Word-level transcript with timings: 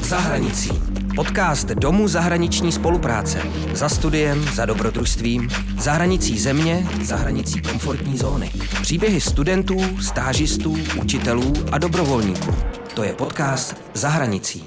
Za 0.00 0.18
hranicí. 0.18 0.70
Podcast 1.16 1.68
Domu 1.68 2.08
zahraniční 2.08 2.72
spolupráce. 2.72 3.38
Za 3.74 3.88
studiem, 3.88 4.42
za 4.42 4.66
dobrodružstvím, 4.66 5.48
za 5.80 5.92
hranicí 5.92 6.38
země, 6.38 6.86
za 7.02 7.16
hranicí 7.16 7.62
komfortní 7.62 8.18
zóny. 8.18 8.50
Příběhy 8.82 9.20
studentů, 9.20 9.76
stážistů, 10.00 10.76
učitelů 11.02 11.52
a 11.72 11.78
dobrovolníků. 11.78 12.54
To 12.94 13.02
je 13.02 13.12
podcast 13.12 13.76
Za 13.94 14.08
hranicí. 14.08 14.64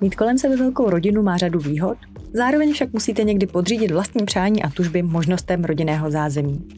Mít 0.00 0.16
kolem 0.16 0.38
sebe 0.38 0.56
velkou 0.56 0.90
rodinu 0.90 1.22
má 1.22 1.36
řadu 1.36 1.58
výhod, 1.58 1.98
zároveň 2.34 2.72
však 2.72 2.92
musíte 2.92 3.24
někdy 3.24 3.46
podřídit 3.46 3.90
vlastní 3.90 4.24
přání 4.24 4.62
a 4.62 4.70
tužby 4.70 5.02
možnostem 5.02 5.64
rodinného 5.64 6.10
zázemí. 6.10 6.68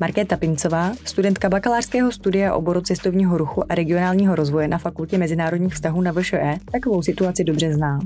Markéta 0.00 0.36
Pincová, 0.36 0.92
studentka 1.04 1.48
bakalářského 1.48 2.12
studia 2.12 2.54
oboru 2.54 2.80
cestovního 2.80 3.38
ruchu 3.38 3.72
a 3.72 3.74
regionálního 3.74 4.34
rozvoje 4.34 4.68
na 4.68 4.78
Fakultě 4.78 5.18
mezinárodních 5.18 5.74
vztahů 5.74 6.02
na 6.02 6.12
VŠE, 6.12 6.56
takovou 6.72 7.02
situaci 7.02 7.44
dobře 7.44 7.74
zná. 7.74 8.00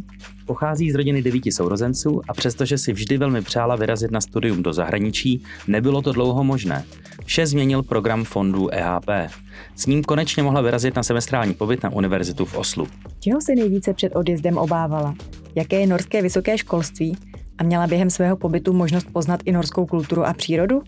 Pochází 0.46 0.90
z 0.90 0.94
rodiny 0.94 1.22
devíti 1.22 1.52
sourozenců 1.52 2.20
a 2.28 2.34
přestože 2.34 2.78
si 2.78 2.92
vždy 2.92 3.18
velmi 3.18 3.42
přála 3.42 3.76
vyrazit 3.76 4.10
na 4.10 4.20
studium 4.20 4.62
do 4.62 4.72
zahraničí, 4.72 5.42
nebylo 5.68 6.02
to 6.02 6.12
dlouho 6.12 6.44
možné. 6.44 6.84
Vše 7.24 7.46
změnil 7.46 7.82
program 7.82 8.24
fondů 8.24 8.68
EHP. 8.68 9.10
S 9.76 9.86
ním 9.86 10.04
konečně 10.04 10.42
mohla 10.42 10.60
vyrazit 10.60 10.96
na 10.96 11.02
semestrální 11.02 11.54
pobyt 11.54 11.82
na 11.82 11.92
univerzitu 11.92 12.44
v 12.44 12.58
Oslu. 12.58 12.86
Čeho 13.20 13.40
se 13.40 13.54
nejvíce 13.54 13.94
před 13.94 14.16
odjezdem 14.16 14.58
obávala? 14.58 15.14
Jaké 15.56 15.80
je 15.80 15.86
norské 15.86 16.22
vysoké 16.22 16.58
školství? 16.58 17.16
A 17.58 17.64
měla 17.64 17.86
během 17.86 18.10
svého 18.10 18.36
pobytu 18.36 18.72
možnost 18.72 19.06
poznat 19.12 19.40
i 19.44 19.52
norskou 19.52 19.86
kulturu 19.86 20.24
a 20.24 20.32
přírodu? 20.32 20.82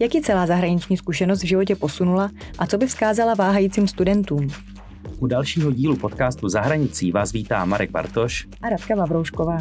Jak 0.00 0.14
ji 0.14 0.22
celá 0.22 0.46
zahraniční 0.46 0.96
zkušenost 0.96 1.42
v 1.42 1.46
životě 1.46 1.76
posunula 1.76 2.30
a 2.58 2.66
co 2.66 2.78
by 2.78 2.86
vzkázala 2.86 3.34
váhajícím 3.34 3.88
studentům? 3.88 4.48
U 5.18 5.26
dalšího 5.26 5.72
dílu 5.72 5.96
podcastu 5.96 6.48
Zahranicí 6.48 7.12
vás 7.12 7.32
vítá 7.32 7.64
Marek 7.64 7.90
Bartoš 7.90 8.48
a 8.62 8.68
Radka 8.68 8.94
Vavroušková. 8.94 9.58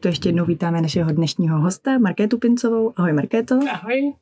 To 0.00 0.08
ještě 0.08 0.28
jednou 0.28 0.44
vítáme 0.44 0.80
našeho 0.80 1.12
dnešního 1.12 1.60
hosta, 1.60 1.98
Markétu 1.98 2.38
Pincovou. 2.38 2.92
Ahoj 2.96 3.12
Markéto. 3.12 3.58
Ahoj. 3.72 4.12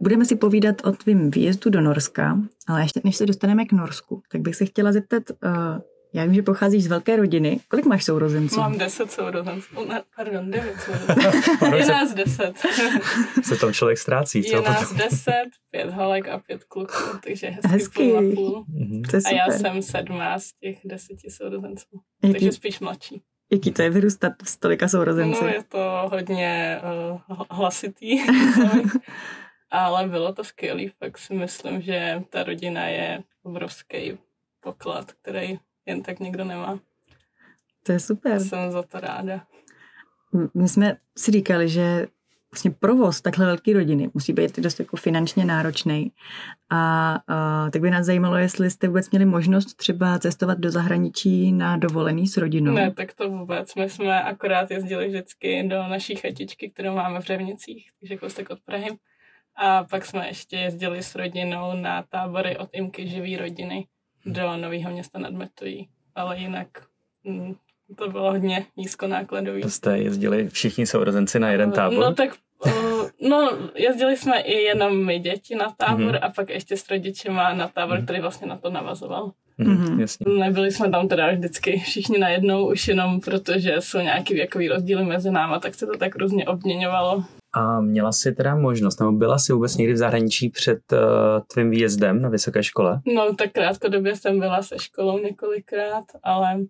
Budeme 0.00 0.24
si 0.24 0.36
povídat 0.36 0.86
o 0.86 0.92
tvým 0.92 1.30
výjezdu 1.30 1.70
do 1.70 1.80
Norska, 1.80 2.38
ale 2.66 2.82
ještě 2.82 3.00
než 3.04 3.16
se 3.16 3.26
dostaneme 3.26 3.64
k 3.64 3.72
Norsku, 3.72 4.22
tak 4.32 4.40
bych 4.40 4.56
se 4.56 4.66
chtěla 4.66 4.92
zeptat, 4.92 5.22
uh, 5.30 5.80
já 6.12 6.24
vím, 6.24 6.34
že 6.34 6.42
pocházíš 6.42 6.84
z 6.84 6.86
velké 6.86 7.16
rodiny. 7.16 7.60
Kolik 7.68 7.86
máš 7.86 8.04
sourozenců? 8.04 8.60
Mám 8.60 8.78
deset 8.78 9.12
sourozenců. 9.12 9.74
Pardon, 10.16 10.50
devět 10.50 10.76
sourozenců. 10.80 11.74
Je 11.76 11.86
nás 11.86 12.14
deset. 12.14 12.58
se 13.42 13.56
tam 13.56 13.72
člověk 13.72 13.98
ztrácí. 13.98 14.42
Je 14.48 14.60
nás 14.60 14.92
deset, 14.92 15.48
pět 15.70 15.90
holek 15.90 16.28
a 16.28 16.38
pět 16.38 16.64
kluků, 16.64 17.18
takže 17.24 17.46
hezky, 17.46 17.68
hezky. 17.68 18.08
půl 18.10 18.18
a 18.18 18.34
půl. 18.34 18.64
Mm-hmm. 18.64 19.22
A 19.26 19.34
já 19.34 19.58
jsem 19.58 19.82
sedmá 19.82 20.38
z 20.38 20.52
těch 20.52 20.78
deseti 20.84 21.30
sourozenců, 21.30 22.00
Jaký? 22.22 22.32
takže 22.32 22.52
spíš 22.52 22.80
mladší. 22.80 23.22
Jaký 23.52 23.72
to 23.72 23.82
je 23.82 23.90
vyrůstat 23.90 24.32
s 24.44 24.56
tolika 24.56 24.88
sourozenci? 24.88 25.44
No 25.44 25.48
je 25.48 25.62
to 25.62 26.08
hodně 26.10 26.80
uh, 27.30 27.42
hlasitý, 27.50 28.20
ale 29.70 30.08
bylo 30.08 30.32
to 30.32 30.44
skvělé. 30.44 30.82
Fakt 30.98 31.18
si 31.18 31.34
myslím, 31.34 31.80
že 31.82 32.22
ta 32.30 32.42
rodina 32.42 32.86
je 32.86 33.22
obrovský 33.42 34.18
poklad, 34.60 35.12
který 35.12 35.58
jen 35.88 36.02
tak 36.02 36.20
někdo 36.20 36.44
nemá. 36.44 36.80
To 37.82 37.92
je 37.92 38.00
super. 38.00 38.40
Jsem 38.40 38.70
za 38.70 38.82
to 38.82 39.00
ráda. 39.00 39.46
My 40.54 40.68
jsme 40.68 40.96
si 41.16 41.30
říkali, 41.30 41.68
že 41.68 42.06
vlastně 42.52 42.70
provoz 42.70 43.20
takhle 43.20 43.46
velké 43.46 43.72
rodiny 43.72 44.10
musí 44.14 44.32
být 44.32 44.58
dost 44.58 44.78
jako 44.78 44.96
finančně 44.96 45.44
náročný. 45.44 46.12
A, 46.70 47.14
a 47.26 47.70
tak 47.70 47.82
by 47.82 47.90
nás 47.90 48.06
zajímalo, 48.06 48.36
jestli 48.36 48.70
jste 48.70 48.86
vůbec 48.88 49.10
měli 49.10 49.24
možnost 49.24 49.74
třeba 49.74 50.18
cestovat 50.18 50.58
do 50.58 50.70
zahraničí 50.70 51.52
na 51.52 51.76
dovolený 51.76 52.26
s 52.26 52.36
rodinou. 52.36 52.72
Ne, 52.72 52.90
tak 52.90 53.14
to 53.14 53.30
vůbec. 53.30 53.74
My 53.74 53.90
jsme 53.90 54.22
akorát 54.22 54.70
jezdili 54.70 55.08
vždycky 55.08 55.62
do 55.62 55.88
naší 55.88 56.16
chatičky, 56.16 56.70
kterou 56.70 56.94
máme 56.94 57.20
v 57.20 57.24
Řevnicích, 57.24 57.90
takže 58.00 58.16
kousek 58.16 58.50
od 58.50 58.60
Prahy. 58.60 58.88
A 59.56 59.84
pak 59.84 60.06
jsme 60.06 60.26
ještě 60.28 60.56
jezdili 60.56 61.02
s 61.02 61.14
rodinou 61.14 61.76
na 61.76 62.02
tábory 62.02 62.56
od 62.58 62.68
Imky 62.72 63.08
živý 63.08 63.36
rodiny 63.36 63.86
do 64.32 64.56
Nového 64.56 64.90
města 64.90 65.18
nad 65.18 65.32
Metují. 65.32 65.88
Ale 66.14 66.38
jinak 66.38 66.68
mm, 67.24 67.54
to 67.96 68.10
bylo 68.10 68.30
hodně 68.30 68.66
nízkonákladový. 68.76 69.62
To 69.62 69.70
jste 69.70 69.98
jezdili 69.98 70.48
všichni 70.48 70.86
sourozenci 70.86 71.40
na 71.40 71.50
jeden 71.50 71.72
tábor? 71.72 71.98
No 71.98 72.14
tak 72.14 72.30
no, 73.20 73.58
jezdili 73.74 74.16
jsme 74.16 74.40
i 74.40 74.62
jenom 74.62 75.06
my 75.06 75.18
děti 75.18 75.54
na 75.54 75.70
tábor 75.76 76.14
mm-hmm. 76.14 76.24
a 76.24 76.28
pak 76.28 76.48
ještě 76.48 76.76
s 76.76 76.90
rodičima 76.90 77.54
na 77.54 77.68
tábor, 77.68 77.98
mm-hmm. 77.98 78.04
který 78.04 78.20
vlastně 78.20 78.46
na 78.46 78.56
to 78.56 78.70
navazoval. 78.70 79.32
Mm-hmm. 79.60 80.00
Jasně. 80.00 80.26
Nebyli 80.38 80.72
jsme 80.72 80.90
tam 80.90 81.08
teda 81.08 81.32
vždycky 81.32 81.78
všichni 81.78 82.18
najednou, 82.18 82.70
už 82.70 82.88
jenom 82.88 83.20
protože 83.20 83.76
jsou 83.78 83.98
nějaký 83.98 84.34
věkový 84.34 84.68
rozdíly 84.68 85.04
mezi 85.04 85.30
náma, 85.30 85.58
tak 85.60 85.74
se 85.74 85.86
to 85.86 85.98
tak 85.98 86.16
různě 86.16 86.46
obměňovalo. 86.46 87.24
A 87.58 87.80
měla 87.80 88.12
jsi 88.12 88.32
teda 88.32 88.54
možnost, 88.54 89.00
nebo 89.00 89.12
byla 89.12 89.38
jsi 89.38 89.52
vůbec 89.52 89.76
někdy 89.76 89.92
v 89.92 89.96
zahraničí 89.96 90.50
před 90.50 90.92
uh, 90.92 90.98
tvým 91.52 91.70
výjezdem 91.70 92.22
na 92.22 92.28
vysoké 92.28 92.62
škole? 92.62 93.00
No, 93.14 93.34
tak 93.34 93.52
krátkodobě 93.52 94.16
jsem 94.16 94.38
byla 94.38 94.62
se 94.62 94.78
školou 94.78 95.18
několikrát, 95.18 96.04
ale 96.22 96.60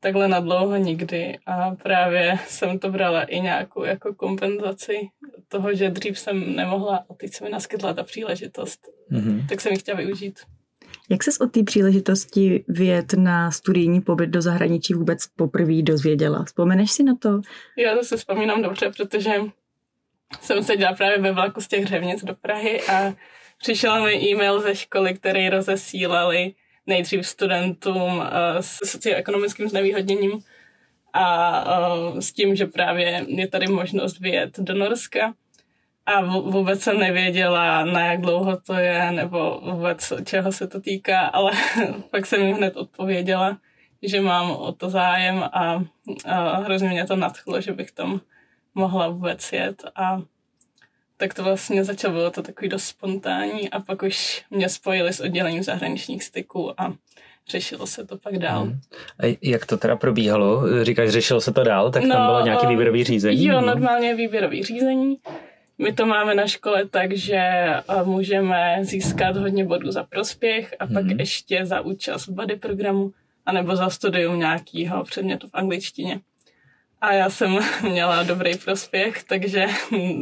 takhle 0.00 0.28
na 0.28 0.40
dlouho 0.40 0.76
nikdy. 0.76 1.38
A 1.46 1.70
právě 1.82 2.38
jsem 2.46 2.78
to 2.78 2.90
brala 2.90 3.22
i 3.22 3.40
nějakou 3.40 3.84
jako 3.84 4.14
kompenzaci 4.14 5.08
toho, 5.48 5.74
že 5.74 5.90
dřív 5.90 6.18
jsem 6.18 6.56
nemohla 6.56 7.04
a 7.10 7.14
teď 7.14 7.34
se 7.34 7.44
mi 7.44 7.50
naskytla 7.50 7.92
ta 7.92 8.02
příležitost. 8.02 8.80
Mm-hmm. 9.12 9.46
Tak 9.48 9.60
jsem 9.60 9.72
ji 9.72 9.78
chtěla 9.78 9.96
využít. 9.98 10.40
Jak 11.10 11.22
ses 11.22 11.40
o 11.40 11.46
té 11.46 11.62
příležitosti 11.62 12.64
vyjet 12.68 13.12
na 13.12 13.50
studijní 13.50 14.00
pobyt 14.00 14.26
do 14.26 14.42
zahraničí 14.42 14.94
vůbec 14.94 15.26
poprvé 15.26 15.82
dozvěděla? 15.82 16.44
Vzpomeneš 16.44 16.92
si 16.92 17.02
na 17.02 17.14
to? 17.16 17.40
Já 17.78 17.96
to 17.96 18.04
si 18.04 18.16
vzpomínám 18.16 18.62
dobře, 18.62 18.92
protože 18.96 19.30
jsem 20.40 20.64
seděla 20.64 20.92
právě 20.92 21.18
ve 21.18 21.32
vlaku 21.32 21.60
z 21.60 21.68
těch 21.68 21.84
hřevnic 21.84 22.24
do 22.24 22.34
Prahy 22.34 22.80
a 22.82 23.14
přišel 23.58 24.02
mi 24.04 24.12
e-mail 24.12 24.60
ze 24.60 24.76
školy, 24.76 25.14
který 25.14 25.48
rozesílali 25.48 26.54
nejdřív 26.86 27.26
studentům 27.26 28.22
eh, 28.22 28.62
s 28.62 28.78
socioekonomickým 28.84 29.68
znevýhodněním 29.68 30.40
a 31.12 31.64
eh, 32.16 32.22
s 32.22 32.32
tím, 32.32 32.56
že 32.56 32.66
právě 32.66 33.24
je 33.28 33.48
tady 33.48 33.66
možnost 33.66 34.20
vyjet 34.20 34.58
do 34.58 34.74
Norska. 34.74 35.34
A 36.06 36.20
vůbec 36.24 36.82
jsem 36.82 36.98
nevěděla, 36.98 37.84
na 37.84 38.06
jak 38.06 38.20
dlouho 38.20 38.56
to 38.56 38.74
je, 38.74 39.12
nebo 39.12 39.60
vůbec 39.64 40.12
čeho 40.24 40.52
se 40.52 40.66
to 40.66 40.80
týká, 40.80 41.20
ale 41.20 41.52
pak 42.10 42.26
jsem 42.26 42.42
jim 42.46 42.56
hned 42.56 42.76
odpověděla, 42.76 43.58
že 44.02 44.20
mám 44.20 44.50
o 44.50 44.72
to 44.72 44.90
zájem 44.90 45.42
a, 45.42 45.84
a 46.26 46.56
hrozně 46.56 46.88
mě 46.88 47.06
to 47.06 47.16
nadchlo, 47.16 47.60
že 47.60 47.72
bych 47.72 47.92
tam 47.92 48.20
mohla 48.78 49.08
vůbec 49.08 49.52
jet 49.52 49.84
a 49.94 50.22
tak 51.16 51.34
to 51.34 51.44
vlastně 51.44 51.84
začalo, 51.84 52.14
bylo 52.14 52.30
to 52.30 52.42
takový 52.42 52.68
dost 52.68 52.84
spontánní 52.84 53.70
a 53.70 53.80
pak 53.80 54.02
už 54.02 54.44
mě 54.50 54.68
spojili 54.68 55.12
s 55.12 55.20
oddělením 55.20 55.62
zahraničních 55.62 56.24
styků 56.24 56.80
a 56.80 56.94
řešilo 57.48 57.86
se 57.86 58.06
to 58.06 58.16
pak 58.16 58.38
dál. 58.38 58.62
Hmm. 58.62 58.80
A 59.22 59.38
jak 59.42 59.66
to 59.66 59.76
teda 59.76 59.96
probíhalo? 59.96 60.62
Říkáš, 60.84 61.10
řešilo 61.10 61.40
se 61.40 61.52
to 61.52 61.64
dál, 61.64 61.90
tak 61.90 62.04
no, 62.04 62.14
tam 62.14 62.26
bylo 62.26 62.44
nějaké 62.44 62.66
výběrové 62.66 63.04
řízení? 63.04 63.44
Jo, 63.44 63.60
normálně 63.60 64.14
výběrové 64.14 64.62
řízení. 64.62 65.18
My 65.78 65.92
to 65.92 66.06
máme 66.06 66.34
na 66.34 66.46
škole 66.46 66.86
tak, 66.86 67.12
že 67.12 67.66
můžeme 68.04 68.78
získat 68.82 69.36
hodně 69.36 69.64
bodů 69.64 69.92
za 69.92 70.02
prospěch 70.02 70.74
a 70.78 70.86
pak 70.86 71.04
hmm. 71.04 71.20
ještě 71.20 71.66
za 71.66 71.80
účast 71.80 72.26
v 72.26 72.32
body 72.32 72.56
programu 72.56 73.12
anebo 73.46 73.76
za 73.76 73.90
studium 73.90 74.38
nějakého 74.38 75.04
předmětu 75.04 75.48
v 75.48 75.54
angličtině. 75.54 76.20
A 77.00 77.12
já 77.12 77.30
jsem 77.30 77.58
měla 77.82 78.22
dobrý 78.22 78.58
prospěch, 78.58 79.24
takže 79.24 79.66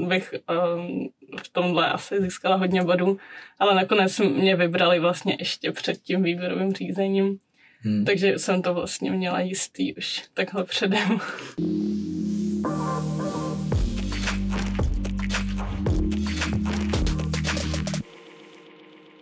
bych 0.07 0.35
um, 0.77 1.09
v 1.43 1.49
tomhle 1.49 1.91
asi 1.91 2.23
získala 2.23 2.57
hodně 2.57 2.83
bodů, 2.83 3.19
ale 3.59 3.75
nakonec 3.75 4.19
mě 4.19 4.57
vybrali 4.57 5.01
vlastně 5.01 5.37
ještě 5.39 5.73
před 5.73 6.03
tím 6.03 6.23
výběrovým 6.23 6.73
řízením, 6.73 7.39
hmm. 7.81 8.05
takže 8.05 8.39
jsem 8.39 8.63
to 8.63 8.75
vlastně 8.75 9.11
měla 9.11 9.41
jistý 9.41 9.95
už 9.95 10.23
takhle 10.35 10.65
předem. 10.65 11.19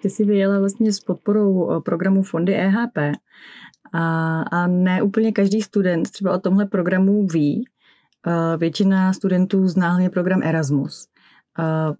Ty 0.05 0.11
jsi 0.11 0.25
vyjela 0.25 0.59
vlastně 0.59 0.93
s 0.93 1.01
podporou 1.01 1.81
programu 1.81 2.23
Fondy 2.23 2.55
EHP 2.55 2.99
a, 3.93 4.43
a 4.43 4.67
ne 4.67 5.03
úplně 5.03 5.33
každý 5.33 5.63
student 5.63 6.11
třeba 6.11 6.35
o 6.35 6.39
tomhle 6.39 6.67
programu 6.67 7.27
ví. 7.27 7.65
Většina 8.57 9.13
studentů 9.13 9.69
zná 9.69 9.89
hlavně 9.89 10.11
program 10.11 10.43
Erasmus. 10.43 11.09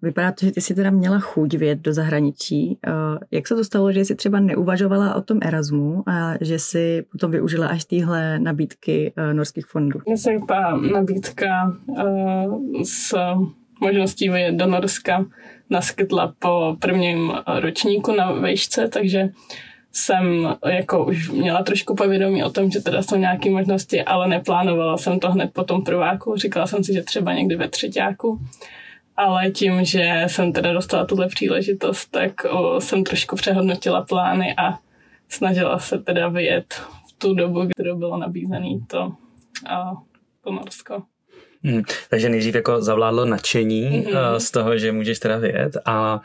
Vypadá 0.01 0.31
to, 0.31 0.45
že 0.45 0.51
ty 0.51 0.61
jsi 0.61 0.75
teda 0.75 0.89
měla 0.89 1.19
chuť 1.19 1.53
vědět 1.53 1.81
do 1.81 1.93
zahraničí. 1.93 2.79
Jak 3.31 3.47
se 3.47 3.55
to 3.55 3.63
stalo, 3.63 3.91
že 3.91 4.05
jsi 4.05 4.15
třeba 4.15 4.39
neuvažovala 4.39 5.15
o 5.15 5.21
tom 5.21 5.39
Erasmu 5.41 6.03
a 6.09 6.33
že 6.41 6.59
jsi 6.59 7.05
potom 7.11 7.31
využila 7.31 7.67
až 7.67 7.85
téhle 7.85 8.39
nabídky 8.39 9.13
norských 9.33 9.65
fondů? 9.65 9.99
Mně 10.05 10.17
se 10.17 10.29
ta 10.47 10.77
nabídka 10.93 11.77
s 12.83 13.15
možností 13.81 14.29
vyjet 14.29 14.55
do 14.55 14.65
Norska 14.65 15.25
naskytla 15.69 16.33
po 16.39 16.75
prvním 16.79 17.33
ročníku 17.59 18.11
na 18.11 18.31
vejšce, 18.31 18.87
takže 18.87 19.29
jsem 19.91 20.55
jako 20.65 21.05
už 21.05 21.29
měla 21.29 21.63
trošku 21.63 21.95
povědomí 21.95 22.43
o 22.43 22.49
tom, 22.49 22.71
že 22.71 22.79
teda 22.79 23.01
jsou 23.01 23.15
nějaké 23.15 23.49
možnosti, 23.49 24.03
ale 24.03 24.27
neplánovala 24.27 24.97
jsem 24.97 25.19
to 25.19 25.31
hned 25.31 25.53
po 25.53 25.63
tom 25.63 25.83
prváku. 25.83 26.35
Říkala 26.35 26.67
jsem 26.67 26.83
si, 26.83 26.93
že 26.93 27.03
třeba 27.03 27.33
někdy 27.33 27.55
ve 27.55 27.67
třetíku. 27.67 28.39
Ale 29.17 29.51
tím, 29.51 29.85
že 29.85 30.23
jsem 30.27 30.53
teda 30.53 30.73
dostala 30.73 31.05
tuhle 31.05 31.27
příležitost, 31.27 32.05
tak 32.05 32.31
o, 32.49 32.81
jsem 32.81 33.03
trošku 33.03 33.35
přehodnotila 33.35 34.01
plány 34.01 34.55
a 34.57 34.79
snažila 35.29 35.79
se 35.79 35.99
teda 35.99 36.27
vyjet 36.27 36.73
v 37.07 37.13
tu 37.17 37.33
dobu, 37.33 37.61
kdy 37.61 37.93
bylo 37.93 38.17
nabízené 38.17 38.79
to, 38.87 39.13
a, 39.69 39.91
to 40.43 40.51
Norsko. 40.51 41.03
Hmm, 41.65 41.83
takže 42.09 42.29
nejdřív 42.29 42.55
jako 42.55 42.81
zavládlo 42.81 43.25
nadšení 43.25 43.89
mm-hmm. 43.89 44.35
z 44.35 44.51
toho, 44.51 44.77
že 44.77 44.91
můžeš 44.91 45.19
teda 45.19 45.37
vyjet 45.37 45.77
a, 45.85 46.21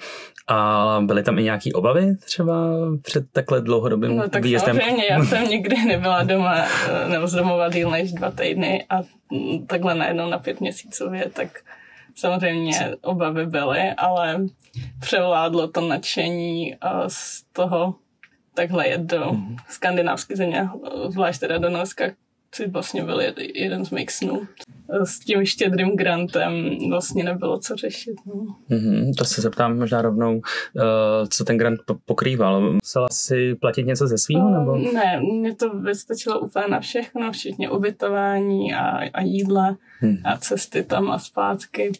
a 0.48 1.00
byly 1.04 1.22
tam 1.22 1.38
i 1.38 1.42
nějaké 1.42 1.70
obavy 1.74 2.16
třeba 2.24 2.54
před 3.02 3.24
takhle 3.32 3.60
dlouhodobým 3.60 4.16
no, 4.16 4.28
tak 4.28 4.42
výjezdem? 4.42 4.76
samozřejmě, 4.76 5.04
já 5.10 5.24
jsem 5.24 5.48
nikdy 5.48 5.84
nebyla 5.84 6.22
doma 6.22 6.56
eh, 6.56 7.08
nebo 7.08 7.26
z 7.26 7.32
domova 7.32 7.68
díl 7.68 7.90
než 7.90 8.12
dva 8.12 8.30
týdny 8.30 8.84
a 8.90 9.02
takhle 9.66 9.94
najednou 9.94 10.30
na 10.30 10.38
pět 10.38 10.60
měsíců 10.60 11.12
je, 11.12 11.30
tak 11.32 11.48
samozřejmě 12.14 12.96
obavy 13.02 13.46
byly, 13.46 13.80
ale 13.96 14.40
převládlo 15.00 15.68
to 15.68 15.80
nadšení 15.80 16.76
z 17.06 17.42
toho 17.52 17.94
takhle 18.54 18.88
jet 18.88 19.00
do 19.00 19.20
mm-hmm. 19.20 19.56
skandinávské 19.68 20.36
země, 20.36 20.68
zvlášť 21.08 21.40
teda 21.40 21.58
do 21.58 21.70
Norska, 21.70 22.04
což 22.50 22.66
vlastně 22.66 23.04
byl 23.04 23.20
jeden 23.54 23.84
z 23.84 23.90
mých 23.90 24.10
snů. 24.10 24.46
S 25.04 25.18
tím 25.18 25.44
štědrým 25.44 25.96
grantem 25.96 26.78
vlastně 26.90 27.24
nebylo 27.24 27.58
co 27.58 27.76
řešit. 27.76 28.14
No. 28.26 28.56
Mm-hmm, 28.70 29.12
to 29.18 29.24
se 29.24 29.42
zeptám 29.42 29.78
možná 29.78 30.02
rovnou, 30.02 30.36
uh, 30.36 30.42
co 31.28 31.44
ten 31.44 31.58
grant 31.58 31.80
pokrýval. 32.04 32.60
Musela 32.60 33.08
si 33.10 33.54
platit 33.54 33.86
něco 33.86 34.06
ze 34.06 34.18
svého? 34.18 34.46
Uh, 34.48 34.58
nebo? 34.58 34.76
Ne, 34.76 35.20
mě 35.20 35.54
to 35.54 35.70
vystačilo 35.70 36.40
úplně 36.40 36.64
na 36.68 36.80
všechno, 36.80 37.32
včetně 37.32 37.70
ubytování 37.70 38.74
a, 38.74 39.10
a 39.14 39.20
jídla 39.22 39.76
hmm. 40.00 40.16
a 40.24 40.36
cesty 40.36 40.82
tam 40.82 41.10
a 41.10 41.18
zpátky. 41.18 41.92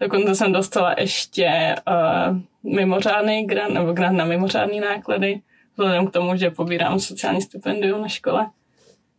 Dokonce 0.00 0.34
jsem 0.34 0.52
dostala 0.52 0.94
ještě 0.98 1.74
uh, 1.88 2.72
mimořádný 2.74 3.46
grant, 3.46 3.74
nebo 3.74 3.92
grant 3.92 4.16
na 4.16 4.24
mimořádné 4.24 4.80
náklady, 4.80 5.40
vzhledem 5.76 6.06
k 6.06 6.12
tomu, 6.12 6.36
že 6.36 6.50
pobírám 6.50 7.00
sociální 7.00 7.42
stipendium 7.42 8.00
na 8.00 8.08
škole 8.08 8.46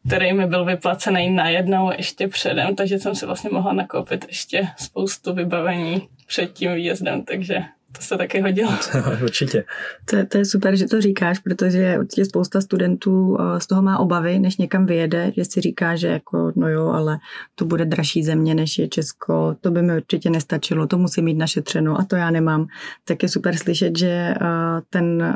který 0.08 0.34
mi 0.34 0.48
byl 0.48 0.66
vyplacený 0.66 1.30
najednou 1.30 1.92
ještě 1.92 2.28
předem, 2.28 2.76
takže 2.76 3.00
jsem 3.00 3.16
si 3.16 3.26
vlastně 3.26 3.50
mohla 3.54 3.74
nakoupit 3.74 4.26
ještě 4.28 4.68
spoustu 4.78 5.34
vybavení 5.34 6.10
před 6.28 6.54
tím 6.54 6.74
výjezdem, 6.74 7.24
takže 7.24 7.64
to 7.96 8.02
se 8.02 8.18
taky 8.18 8.42
hodilo. 8.42 8.72
Určitě. 9.24 9.64
To, 10.06 10.18
to 10.26 10.38
je 10.38 10.46
super, 10.46 10.76
že 10.76 10.86
to 10.86 11.02
říkáš, 11.02 11.40
protože 11.40 12.00
určitě 12.00 12.26
spousta 12.26 12.62
studentů 12.62 13.38
eh, 13.40 13.60
z 13.60 13.68
toho 13.68 13.82
má 13.82 14.00
obavy, 14.00 14.40
než 14.40 14.58
někam 14.58 14.86
vyjede, 14.86 15.32
že 15.36 15.46
si 15.46 15.62
říká, 15.62 15.96
že 15.96 16.08
jako, 16.08 16.52
no 16.56 16.70
jo, 16.70 16.88
ale 16.88 17.18
to 17.56 17.66
bude 17.66 17.86
dražší 17.86 18.24
země, 18.24 18.56
než 18.56 18.78
je 18.78 18.88
Česko, 18.88 19.56
to 19.62 19.72
by 19.72 19.82
mi 19.82 19.96
určitě 19.96 20.30
nestačilo, 20.30 20.88
to 20.88 20.98
musí 20.98 21.22
mít 21.22 21.38
našetřeno 21.38 22.00
a 22.00 22.04
to 22.04 22.16
já 22.16 22.32
nemám. 22.32 22.68
Tak 23.06 23.24
je 23.24 23.30
super 23.30 23.58
slyšet, 23.58 23.98
že 23.98 24.08
eh, 24.08 24.36
ten, 24.90 25.22
eh, 25.22 25.36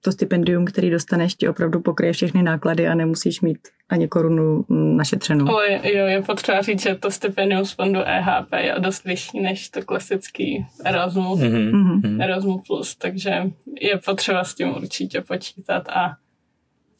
to 0.00 0.12
stipendium, 0.12 0.64
který 0.64 0.90
dostaneš, 0.90 1.34
ti 1.34 1.48
opravdu 1.48 1.80
pokryje 1.80 2.12
všechny 2.12 2.42
náklady 2.42 2.88
a 2.88 2.94
nemusíš 2.94 3.40
mít 3.40 3.58
ani 3.88 4.08
korunu 4.08 4.64
mm, 4.68 4.96
našetřenou. 4.96 5.48
Ale 5.48 5.66
jo, 5.72 6.06
je 6.06 6.22
potřeba 6.22 6.62
říct, 6.62 6.82
že 6.82 6.94
to 6.94 7.10
stipendium 7.10 7.64
z 7.64 7.72
fondu 7.72 8.00
EHP 8.00 8.52
je 8.56 8.74
dost 8.78 9.04
vyšší 9.04 9.40
než 9.40 9.68
to 9.68 9.82
klasický 9.82 10.66
Erasmus, 10.84 11.40
mm-hmm. 11.40 11.75
Erasmus+, 12.20 12.60
plus, 12.66 12.96
takže 12.96 13.42
je 13.80 13.98
potřeba 13.98 14.44
s 14.44 14.54
tím 14.54 14.76
určitě 14.76 15.20
počítat 15.20 15.88
a, 15.88 16.16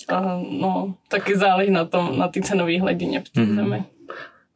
a 0.08 0.40
no, 0.50 0.94
taky 1.08 1.36
záleží 1.36 1.70
na 1.70 1.84
tom, 1.84 2.18
na 2.18 2.28
té 2.28 2.40
cenové 2.40 2.80
hladině 2.80 3.20
v 3.20 3.28
té 3.28 3.40
mm-hmm. 3.40 3.54
zemi. 3.54 3.84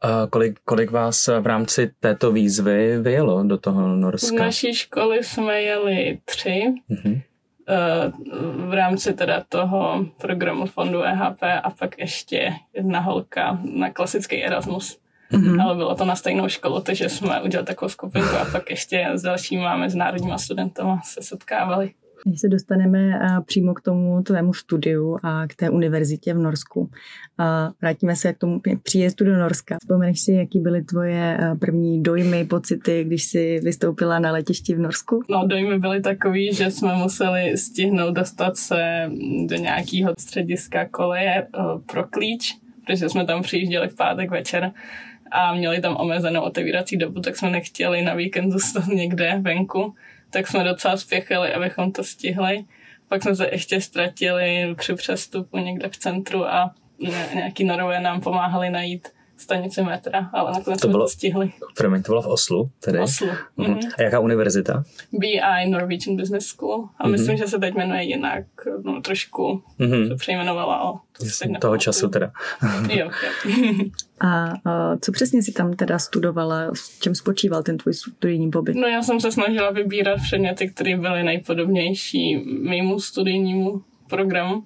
A 0.01 0.27
kolik, 0.29 0.59
kolik 0.65 0.91
vás 0.91 1.27
v 1.27 1.45
rámci 1.45 1.91
této 1.99 2.31
výzvy 2.31 2.99
vyjelo 3.01 3.43
do 3.43 3.57
toho 3.57 3.87
Norska? 3.87 4.27
Z 4.27 4.31
naší 4.31 4.73
školy 4.73 5.23
jsme 5.23 5.61
jeli 5.61 6.19
tři. 6.25 6.73
Mm-hmm 6.91 7.21
v 8.55 8.73
rámci 8.73 9.13
teda 9.13 9.43
toho 9.49 10.05
programu 10.17 10.65
fondu 10.65 11.03
EHP 11.03 11.43
a 11.63 11.69
pak 11.69 11.99
ještě 11.99 12.53
jedna 12.73 12.99
holka 12.99 13.59
na 13.63 13.89
klasický 13.89 14.43
Erasmus. 14.43 14.99
Mm-hmm. 15.31 15.61
Ale 15.63 15.75
bylo 15.75 15.95
to 15.95 16.05
na 16.05 16.15
stejnou 16.15 16.47
školu, 16.47 16.81
takže 16.81 17.09
jsme 17.09 17.41
udělali 17.41 17.67
takovou 17.67 17.89
skupinku 17.89 18.35
a 18.41 18.45
pak 18.51 18.69
ještě 18.69 19.07
s 19.13 19.21
dalšíma 19.21 19.77
mezinárodníma 19.77 20.37
studentama 20.37 21.01
se 21.03 21.21
setkávali. 21.21 21.91
Když 22.25 22.41
se 22.41 22.47
dostaneme 22.49 23.19
přímo 23.45 23.73
k 23.73 23.81
tomu 23.81 24.21
tvému 24.23 24.53
studiu 24.53 25.17
a 25.23 25.47
k 25.47 25.55
té 25.55 25.69
univerzitě 25.69 26.33
v 26.33 26.37
Norsku. 26.37 26.89
Vrátíme 27.81 28.15
se 28.15 28.33
k 28.33 28.37
tomu 28.37 28.61
příjezdu 28.83 29.25
do 29.25 29.37
Norska. 29.37 29.77
Vzpomeneš 29.81 30.21
si, 30.21 30.31
jaký 30.31 30.59
byly 30.59 30.83
tvoje 30.83 31.37
první 31.59 32.03
dojmy, 32.03 32.45
pocity, 32.45 33.03
když 33.03 33.23
jsi 33.23 33.59
vystoupila 33.63 34.19
na 34.19 34.31
letišti 34.31 34.75
v 34.75 34.79
Norsku? 34.79 35.23
No, 35.29 35.47
dojmy 35.47 35.79
byly 35.79 36.01
takový, 36.01 36.53
že 36.53 36.71
jsme 36.71 36.95
museli 36.95 37.57
stihnout 37.57 38.13
dostat 38.15 38.57
se 38.57 39.09
do 39.45 39.55
nějakého 39.55 40.13
střediska 40.19 40.85
koleje 40.85 41.47
pro 41.91 42.03
klíč, 42.03 42.57
protože 42.85 43.09
jsme 43.09 43.25
tam 43.25 43.41
přijížděli 43.41 43.87
v 43.87 43.95
pátek 43.95 44.31
večer 44.31 44.71
a 45.31 45.53
měli 45.53 45.81
tam 45.81 45.97
omezenou 45.97 46.41
otevírací 46.41 46.97
dobu, 46.97 47.21
tak 47.21 47.35
jsme 47.35 47.49
nechtěli 47.49 48.01
na 48.01 48.13
víkend 48.13 48.51
zůstat 48.51 48.87
někde 48.87 49.37
venku 49.41 49.95
tak 50.31 50.47
jsme 50.47 50.63
docela 50.63 50.97
spěchali, 50.97 51.53
abychom 51.53 51.91
to 51.91 52.03
stihli. 52.03 52.65
Pak 53.07 53.23
jsme 53.23 53.35
se 53.35 53.49
ještě 53.51 53.81
ztratili 53.81 54.75
při 54.77 54.93
přestupu 54.93 55.57
někde 55.57 55.89
v 55.89 55.97
centru 55.97 56.45
a 56.45 56.75
nějaký 57.33 57.63
Norové 57.63 57.99
nám 57.99 58.21
pomáhali 58.21 58.69
najít 58.69 59.07
stanici 59.41 59.83
metra, 59.83 60.29
ale 60.33 60.51
nakonec 60.51 60.81
to 60.81 60.87
jsme 60.87 60.91
bylo, 60.91 61.05
to 61.05 61.09
stihli. 61.09 61.51
Promiň, 61.77 62.03
to 62.03 62.11
bylo 62.11 62.21
v 62.21 62.27
Oslu 62.27 62.69
tedy? 62.79 62.97
V 62.97 63.01
Oslu. 63.01 63.27
Mm-hmm. 63.57 63.89
A 63.97 64.01
jaká 64.01 64.19
univerzita? 64.19 64.83
BI 65.11 65.69
Norwegian 65.69 66.17
Business 66.17 66.45
School. 66.45 66.89
A 66.97 67.07
mm-hmm. 67.07 67.11
myslím, 67.11 67.37
že 67.37 67.47
se 67.47 67.59
teď 67.59 67.75
jmenuje 67.75 68.03
jinak, 68.03 68.45
no 68.83 69.01
trošku 69.01 69.63
mm-hmm. 69.79 70.07
se 70.07 70.15
přejmenovala. 70.15 70.91
O, 70.91 70.93
to 71.17 71.25
Jasně, 71.25 71.57
toho 71.59 71.77
času 71.77 72.09
teda. 72.09 72.31
jo, 72.89 73.09
jo. 73.45 73.85
A, 74.19 74.53
a 74.65 74.97
co 75.01 75.11
přesně 75.11 75.43
si 75.43 75.51
tam 75.51 75.73
teda 75.73 75.99
studovala? 75.99 76.71
S 76.73 76.99
čem 76.99 77.15
spočíval 77.15 77.63
ten 77.63 77.77
tvůj 77.77 77.93
studijní 77.93 78.51
pobyt? 78.51 78.75
No 78.75 78.87
já 78.87 79.03
jsem 79.03 79.19
se 79.19 79.31
snažila 79.31 79.71
vybírat 79.71 80.19
předměty, 80.23 80.69
které 80.69 80.97
byly 80.97 81.23
nejpodobnější 81.23 82.37
mému 82.45 82.99
studijnímu 82.99 83.81
programu 84.09 84.63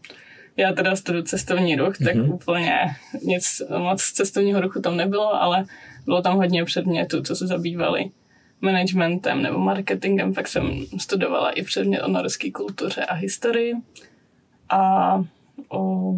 já 0.58 0.74
teda 0.74 0.96
studuji 0.96 1.24
cestovní 1.24 1.76
ruch, 1.76 1.98
tak 1.98 2.16
mm-hmm. 2.16 2.34
úplně 2.34 2.96
nic 3.24 3.62
moc 3.78 4.04
cestovního 4.04 4.62
ruchu 4.62 4.82
tam 4.82 4.98
nebylo, 4.98 5.42
ale 5.42 5.66
bylo 6.06 6.22
tam 6.22 6.36
hodně 6.36 6.66
předmětů, 6.66 7.22
co 7.22 7.36
se 7.36 7.48
zabývaly 7.48 8.10
managementem 8.62 9.42
nebo 9.42 9.60
marketingem, 9.60 10.34
pak 10.34 10.48
jsem 10.48 10.86
studovala 10.98 11.52
i 11.52 11.64
předmět 11.64 12.02
o 12.02 12.08
norské 12.08 12.52
kultuře 12.52 13.06
a 13.06 13.14
historii 13.14 13.74
a 14.70 15.24
o 15.70 16.14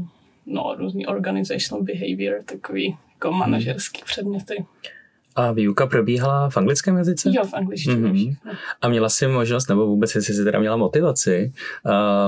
no, 0.46 0.75
různý 0.77 1.08
organizational 1.08 1.84
behavior, 1.84 2.44
takový 2.46 2.98
jako 3.13 3.29
mhm. 3.29 3.39
manažerský 3.39 4.01
předměty. 4.06 4.65
A 5.38 5.51
výuka 5.51 5.88
probíhala 5.88 6.50
v 6.50 6.58
anglickém 6.58 6.98
jazyce? 6.98 7.29
Jo, 7.34 7.44
v 7.46 7.53
angličtině. 7.53 7.96
Mm-hmm. 7.96 8.36
A 8.82 8.89
měla 8.89 9.10
jsi 9.10 9.27
možnost, 9.27 9.70
nebo 9.70 9.88
vůbec 9.88 10.12
jsi 10.12 10.22
si 10.22 10.44
teda 10.44 10.60
měla 10.60 10.77
motivaci 10.77 11.51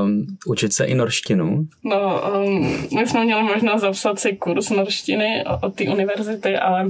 um, 0.04 0.26
učit 0.46 0.74
se 0.74 0.86
i 0.86 0.96
norštinu? 0.96 1.68
No, 1.84 2.22
um, 2.36 2.78
my 2.96 3.08
jsme 3.08 3.26
měli 3.26 3.44
možnost 3.44 3.82
zapsat 3.82 4.20
si 4.20 4.34
kurz 4.34 4.70
norštiny 4.70 5.44
od 5.62 5.76
té 5.76 5.84
univerzity, 5.84 6.58
ale 6.58 6.86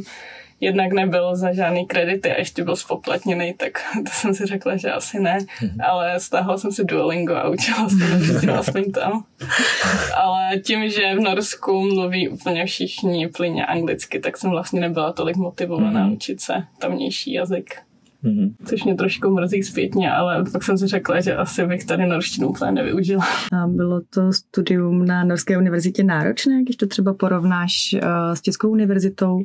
jednak 0.61 0.91
nebyl 0.91 1.35
za 1.35 1.53
žádný 1.53 1.85
kredity 1.85 2.31
a 2.31 2.37
ještě 2.37 2.63
byl 2.63 2.75
spoplatněný, 2.75 3.53
tak 3.53 3.71
to 4.05 4.11
jsem 4.11 4.35
si 4.35 4.45
řekla, 4.45 4.77
že 4.77 4.91
asi 4.91 5.19
ne, 5.19 5.37
mhm. 5.61 5.81
ale 5.81 6.19
stáhla 6.19 6.57
jsem 6.57 6.71
si 6.71 6.83
Duolingo 6.83 7.35
a 7.35 7.49
učila 7.49 7.89
se 7.89 8.51
aspoň 8.51 8.91
tam. 8.91 9.23
Ale 10.17 10.57
tím, 10.57 10.89
že 10.89 11.15
v 11.15 11.19
Norsku 11.19 11.81
mluví 11.81 12.29
úplně 12.29 12.65
všichni 12.65 13.27
plyně 13.27 13.65
anglicky, 13.65 14.19
tak 14.19 14.37
jsem 14.37 14.49
vlastně 14.49 14.81
nebyla 14.81 15.13
tolik 15.13 15.35
motivovaná 15.35 16.07
mm-hmm. 16.07 16.13
učit 16.13 16.41
se 16.41 16.53
tamnější 16.79 17.33
jazyk. 17.33 17.88
Mm-hmm. 18.23 18.53
Což 18.65 18.83
mě 18.83 18.95
trošku 18.95 19.29
mrzí 19.29 19.63
zpětně, 19.63 20.11
ale 20.11 20.43
pak 20.51 20.63
jsem 20.63 20.77
si 20.77 20.87
řekla, 20.87 21.21
že 21.21 21.35
asi 21.35 21.67
bych 21.67 21.85
tady 21.85 22.05
norštinu 22.05 22.49
úplně 22.49 22.71
nevyužila. 22.71 23.25
A 23.53 23.67
bylo 23.67 24.01
to 24.09 24.33
studium 24.33 25.05
na 25.05 25.23
Norské 25.23 25.57
univerzitě 25.57 26.03
náročné, 26.03 26.63
když 26.63 26.75
to 26.75 26.87
třeba 26.87 27.13
porovnáš 27.13 27.73
uh, 27.93 28.33
s 28.33 28.41
Českou 28.41 28.69
univerzitou, 28.69 29.43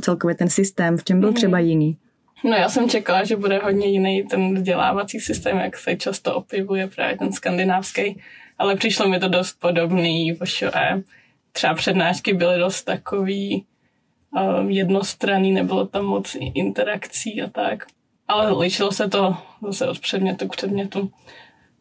celkově 0.00 0.36
ten 0.36 0.48
systém, 0.48 0.96
v 0.96 1.04
čem 1.04 1.20
byl 1.20 1.30
mm-hmm. 1.30 1.34
třeba 1.34 1.58
jiný? 1.58 1.96
No 2.44 2.50
já 2.50 2.68
jsem 2.68 2.88
čekala, 2.88 3.24
že 3.24 3.36
bude 3.36 3.58
hodně 3.58 3.86
jiný 3.86 4.22
ten 4.30 4.54
vzdělávací 4.54 5.20
systém, 5.20 5.58
jak 5.58 5.76
se 5.76 5.96
často 5.96 6.34
opivuje 6.34 6.86
právě 6.86 7.18
ten 7.18 7.32
skandinávský, 7.32 8.20
ale 8.58 8.76
přišlo 8.76 9.08
mi 9.08 9.20
to 9.20 9.28
dost 9.28 9.60
podobný 9.60 10.38
ŠOE. 10.44 11.02
Třeba 11.52 11.74
přednášky 11.74 12.34
byly 12.34 12.58
dost 12.58 12.82
takový 12.82 13.64
uh, 14.30 14.70
jednostranný, 14.70 15.52
nebylo 15.52 15.86
tam 15.86 16.04
moc 16.04 16.36
interakcí 16.54 17.42
a 17.42 17.50
tak 17.50 17.86
ale 18.28 18.52
lišilo 18.52 18.92
se 18.92 19.08
to 19.08 19.36
zase 19.62 19.88
od 19.88 19.98
předmětu 19.98 20.48
k 20.48 20.56
předmětu. 20.56 21.10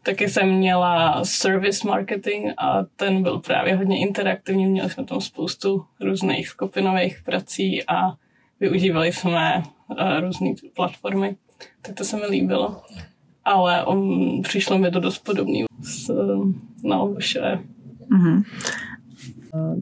Taky 0.03 0.29
jsem 0.29 0.49
měla 0.49 1.25
service 1.25 1.87
marketing 1.87 2.51
a 2.57 2.83
ten 2.95 3.23
byl 3.23 3.39
právě 3.39 3.75
hodně 3.75 3.99
interaktivní. 3.99 4.65
Měli 4.65 4.89
jsme 4.89 5.05
tam 5.05 5.21
spoustu 5.21 5.85
různých 6.01 6.47
skupinových 6.47 7.21
prací 7.25 7.83
a 7.87 8.13
využívali 8.59 9.13
jsme 9.13 9.63
uh, 9.87 10.19
různé 10.19 10.53
platformy. 10.75 11.35
Tak 11.81 11.95
to 11.95 12.03
se 12.03 12.17
mi 12.17 12.25
líbilo. 12.25 12.81
Ale 13.45 13.85
um, 13.85 14.41
přišlo 14.41 14.77
mi 14.77 14.91
to 14.91 14.99
dost 14.99 15.19
podobný 15.19 15.65
s, 15.81 16.11
na 16.83 16.99
obuše. 16.99 17.59
Mm-hmm. 18.11 18.43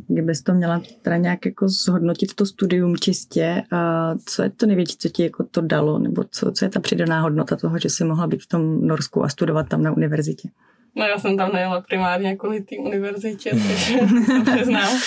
Kdybys 0.07 0.41
to 0.41 0.53
měla 0.53 0.81
teda 1.01 1.17
nějak 1.17 1.45
jako 1.45 1.69
zhodnotit 1.69 2.34
to 2.34 2.45
studium 2.45 2.98
čistě, 2.98 3.63
a 3.72 4.12
co 4.25 4.43
je 4.43 4.50
to 4.50 4.65
největší, 4.65 4.98
co 4.98 5.10
ti 5.10 5.24
jako 5.24 5.43
to 5.43 5.62
dalo, 5.62 6.00
nebo 6.00 6.24
co, 6.31 6.51
co 6.51 6.65
je 6.65 6.69
ta 6.69 6.79
přidaná 6.79 7.22
hodnota 7.22 7.55
toho, 7.55 7.79
že 7.79 7.89
jsi 7.89 8.03
mohla 8.03 8.27
být 8.27 8.43
v 8.43 8.48
tom 8.48 8.88
Norsku 8.88 9.24
a 9.24 9.29
studovat 9.29 9.69
tam 9.69 9.84
na 9.84 9.91
univerzitě? 9.91 10.50
No 10.95 11.05
já 11.05 11.19
jsem 11.19 11.38
tam 11.38 11.53
nejela 11.53 11.81
primárně 11.81 12.36
kvůli 12.36 12.62
té 12.62 12.75
univerzitě, 12.77 13.50
takže 13.50 14.00
to 14.45 14.55
přiznám. 14.55 14.98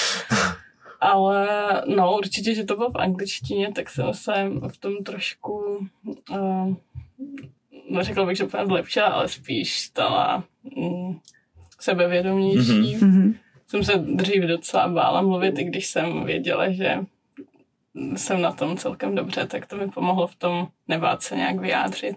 Ale 1.00 1.49
no 1.97 2.17
určitě, 2.17 2.55
že 2.55 2.65
to 2.65 2.77
bylo 2.77 2.91
v 2.91 2.97
angličtině, 2.97 3.73
tak 3.73 3.91
jsem 3.91 4.15
se 4.15 4.33
v 4.69 4.77
tom 4.77 5.05
trošku, 5.05 5.87
uh, 6.31 6.75
neřekla 7.91 8.27
bych, 8.27 8.37
že 8.37 8.45
úplně 8.45 8.67
zlepšila, 8.67 9.07
ale 9.07 9.29
spíš 9.29 9.81
stala 9.81 10.45
um, 10.77 11.21
sebevědomější. 11.81 12.97
Mm-hmm 12.97 13.35
jsem 13.69 13.85
se 13.85 13.93
dřív 13.97 14.43
docela 14.43 14.89
bála 14.89 15.23
mluvit, 15.23 15.59
i 15.59 15.65
když 15.65 15.87
jsem 15.87 16.25
věděla, 16.25 16.71
že 16.71 16.99
jsem 18.17 18.43
na 18.43 18.53
tom 18.53 18.77
celkem 18.77 19.15
dobře, 19.15 19.47
tak 19.47 19.67
to 19.67 19.77
mi 19.77 19.89
pomohlo 19.89 20.27
v 20.27 20.35
tom 20.35 20.69
nebát 20.89 21.23
se 21.23 21.37
nějak 21.37 21.61
vyjádřit. 21.61 22.17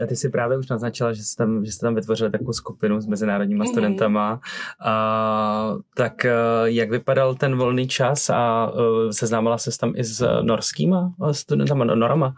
A 0.00 0.06
ty 0.06 0.16
si 0.16 0.30
právě 0.30 0.58
už 0.58 0.68
naznačila, 0.68 1.12
že 1.12 1.22
jste 1.22 1.44
tam, 1.44 1.64
že 1.64 1.72
jste 1.72 1.86
tam 1.86 1.94
vytvořili 1.94 2.30
takovou 2.30 2.52
skupinu 2.52 3.00
s 3.00 3.06
mezinárodníma 3.06 3.64
mm-hmm. 3.64 3.70
studentama. 3.70 4.40
A, 4.80 5.74
tak 5.96 6.24
e, 6.24 6.30
jak 6.64 6.90
vypadal 6.90 7.34
ten 7.34 7.56
volný 7.56 7.88
čas 7.88 8.30
a 8.30 8.72
uh, 8.72 9.10
seznámila 9.10 9.58
se 9.58 9.78
tam 9.78 9.92
i 9.96 10.04
s 10.04 10.40
norskýma 10.42 11.14
studentama, 11.32 11.84
no, 11.84 11.96
norama? 11.96 12.34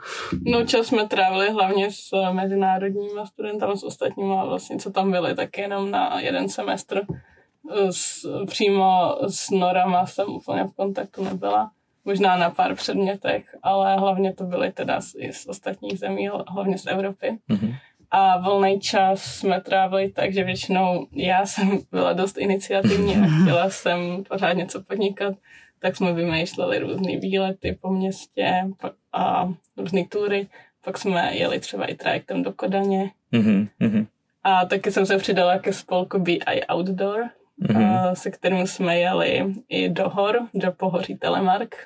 No 0.46 0.64
čas 0.64 0.86
jsme 0.86 1.08
trávili 1.08 1.50
hlavně 1.50 1.92
s 1.92 2.32
mezinárodníma 2.32 3.26
studentama, 3.26 3.76
s 3.76 3.84
ostatníma 3.84 4.44
vlastně, 4.44 4.76
co 4.76 4.90
tam 4.90 5.10
byli, 5.10 5.34
tak 5.34 5.58
jenom 5.58 5.90
na 5.90 6.20
jeden 6.20 6.48
semestr. 6.48 7.00
S, 7.90 8.26
přímo 8.46 9.16
s 9.28 9.50
norama 9.50 10.06
jsem 10.06 10.28
úplně 10.28 10.64
v 10.64 10.76
kontaktu 10.76 11.25
nebyla 11.25 11.70
možná 12.06 12.36
na 12.36 12.50
pár 12.50 12.75
předmětech, 12.75 13.56
ale 13.62 13.96
hlavně 13.96 14.34
to 14.34 14.44
byly 14.44 14.72
teda 14.72 15.00
i 15.18 15.32
z 15.32 15.46
ostatních 15.46 15.98
zemí, 15.98 16.28
hlavně 16.48 16.78
z 16.78 16.86
Evropy. 16.86 17.38
Mm-hmm. 17.50 17.75
A 18.10 18.38
volný 18.38 18.80
čas 18.80 19.22
jsme 19.22 19.60
trávili 19.60 20.08
tak, 20.08 20.32
že 20.32 20.44
většinou 20.44 21.06
já 21.12 21.46
jsem 21.46 21.78
byla 21.90 22.12
dost 22.12 22.38
iniciativní 22.38 23.16
a 23.16 23.26
chtěla 23.42 23.70
jsem 23.70 24.25
pořád 24.28 24.52
něco 24.52 24.82
podnikat, 24.82 25.34
tak 25.78 25.96
jsme 25.96 26.12
vymýšleli 26.12 26.78
různé 26.78 27.18
výlety 27.18 27.78
po 27.80 27.90
městě 27.90 28.64
a 29.12 29.52
různé 29.76 30.04
tury. 30.04 30.48
Pak 30.84 30.98
jsme 30.98 31.36
jeli 31.36 31.60
třeba 31.60 31.84
i 31.84 31.94
trajektem 31.94 32.42
do 32.42 32.52
Kodaně. 32.52 33.10
Mm-hmm. 33.32 34.06
A 34.42 34.64
taky 34.64 34.92
jsem 34.92 35.06
se 35.06 35.18
přidala 35.18 35.58
ke 35.58 35.72
spolku 35.72 36.18
BI 36.18 36.40
Outdoor, 36.75 37.30
mm-hmm. 37.62 38.12
se 38.12 38.30
kterým 38.30 38.66
jsme 38.66 38.98
jeli 38.98 39.54
i 39.68 39.88
do 39.88 40.08
hor, 40.08 40.38
do 40.54 40.72
pohoří 40.72 41.16
Telemark 41.16 41.76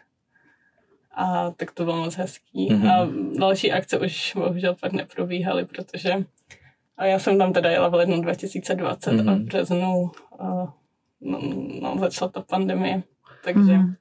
a 1.14 1.50
tak 1.50 1.70
to 1.70 1.84
bylo 1.84 1.96
moc 1.96 2.14
hezký. 2.14 2.68
Mm-hmm. 2.70 2.90
A 2.90 3.08
další 3.38 3.72
akce 3.72 3.98
už 3.98 4.32
bohužel 4.36 4.74
pak 4.80 4.92
neprobíhaly, 4.92 5.64
protože 5.64 6.24
a 7.00 7.04
já 7.04 7.18
jsem 7.18 7.38
tam 7.38 7.52
teda 7.52 7.70
jela 7.70 7.88
v 7.88 7.94
lednu 7.94 8.20
2020 8.20 9.10
mm-hmm. 9.10 9.30
a 9.30 9.34
v 9.34 9.36
mhm. 9.36 9.44
březnu 9.44 10.10
a, 10.38 10.44
no, 11.20 11.40
no, 11.82 11.96
začala 12.00 12.30
ta 12.30 12.40
pandemie, 12.40 13.02
takže 13.44 13.72
mm-hmm. 13.72 13.94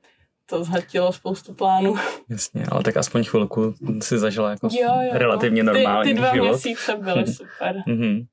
to 0.45 0.63
zhatilo 0.63 1.13
spoustu 1.13 1.53
plánů. 1.53 1.95
Jasně, 2.29 2.65
ale 2.71 2.83
tak 2.83 2.97
aspoň 2.97 3.23
chvilku 3.23 3.73
si 4.01 4.17
zažila 4.17 4.49
jako 4.49 4.69
jo, 4.71 5.01
jo, 5.01 5.09
relativně 5.11 5.63
normální 5.63 6.03
ty, 6.03 6.09
ty 6.09 6.19
dva 6.19 6.33
život. 6.33 6.47
měsíce 6.47 6.95
byly 6.95 7.27
super. 7.27 7.83
Mm-hmm. 7.87 8.25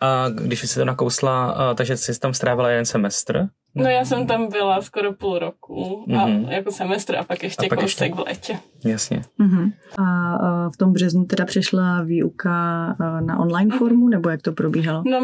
A 0.00 0.28
když 0.28 0.60
jsi 0.60 0.78
to 0.78 0.84
nakousla, 0.84 1.56
takže 1.74 1.96
jsi 1.96 2.20
tam 2.20 2.34
strávila 2.34 2.70
jeden 2.70 2.84
semestr? 2.84 3.48
No 3.76 3.90
já 3.90 4.04
jsem 4.04 4.26
tam 4.26 4.48
byla 4.48 4.82
skoro 4.82 5.12
půl 5.12 5.38
roku 5.38 6.04
a 6.08 6.10
mm-hmm. 6.10 6.48
jako 6.48 6.72
semestr 6.72 7.16
a 7.16 7.24
pak 7.24 7.42
ještě 7.42 7.66
a 7.66 7.68
pak 7.68 7.80
kousek 7.80 8.08
ještě... 8.08 8.22
v 8.22 8.26
létě. 8.26 8.58
Jasně. 8.84 9.22
Mm-hmm. 9.40 9.72
A 9.98 10.70
v 10.70 10.76
tom 10.76 10.92
březnu 10.92 11.24
teda 11.24 11.44
přišla 11.44 12.02
výuka 12.02 12.86
na 13.20 13.38
online 13.38 13.78
formu, 13.78 14.08
nebo 14.08 14.28
jak 14.28 14.42
to 14.42 14.52
probíhalo? 14.52 15.02
No 15.06 15.20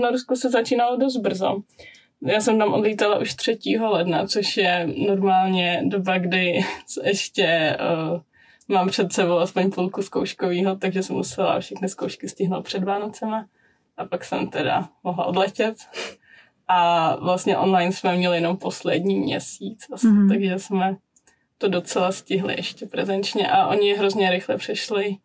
na 0.00 0.10
Rusku 0.10 0.36
se 0.36 0.50
začínalo 0.50 0.96
dost 0.96 1.16
brzo. 1.16 1.62
Já 2.26 2.40
jsem 2.40 2.58
tam 2.58 2.72
odlítala 2.72 3.18
už 3.18 3.34
3. 3.34 3.58
ledna, 3.90 4.26
což 4.26 4.56
je 4.56 4.88
normálně 5.08 5.82
doba, 5.86 6.18
kdy 6.18 6.60
ještě 7.04 7.76
uh, 8.12 8.20
mám 8.68 8.88
před 8.88 9.12
sebou 9.12 9.38
aspoň 9.38 9.70
půlku 9.70 10.02
zkouškovýho, 10.02 10.76
takže 10.76 11.02
jsem 11.02 11.16
musela 11.16 11.60
všechny 11.60 11.88
zkoušky 11.88 12.28
stihnout 12.28 12.64
před 12.64 12.84
Vánocema 12.84 13.46
a 13.96 14.04
pak 14.04 14.24
jsem 14.24 14.46
teda 14.46 14.88
mohla 15.04 15.24
odletět. 15.24 15.76
A 16.68 17.16
vlastně 17.16 17.56
online 17.58 17.92
jsme 17.92 18.16
měli 18.16 18.36
jenom 18.36 18.56
poslední 18.56 19.20
měsíc, 19.20 19.88
vlastně, 19.88 20.10
mm-hmm. 20.10 20.28
takže 20.28 20.58
jsme 20.58 20.96
to 21.58 21.68
docela 21.68 22.12
stihli 22.12 22.54
ještě 22.56 22.86
prezenčně 22.86 23.50
a 23.50 23.66
oni 23.66 23.94
hrozně 23.94 24.30
rychle 24.30 24.56
přešli 24.56 25.16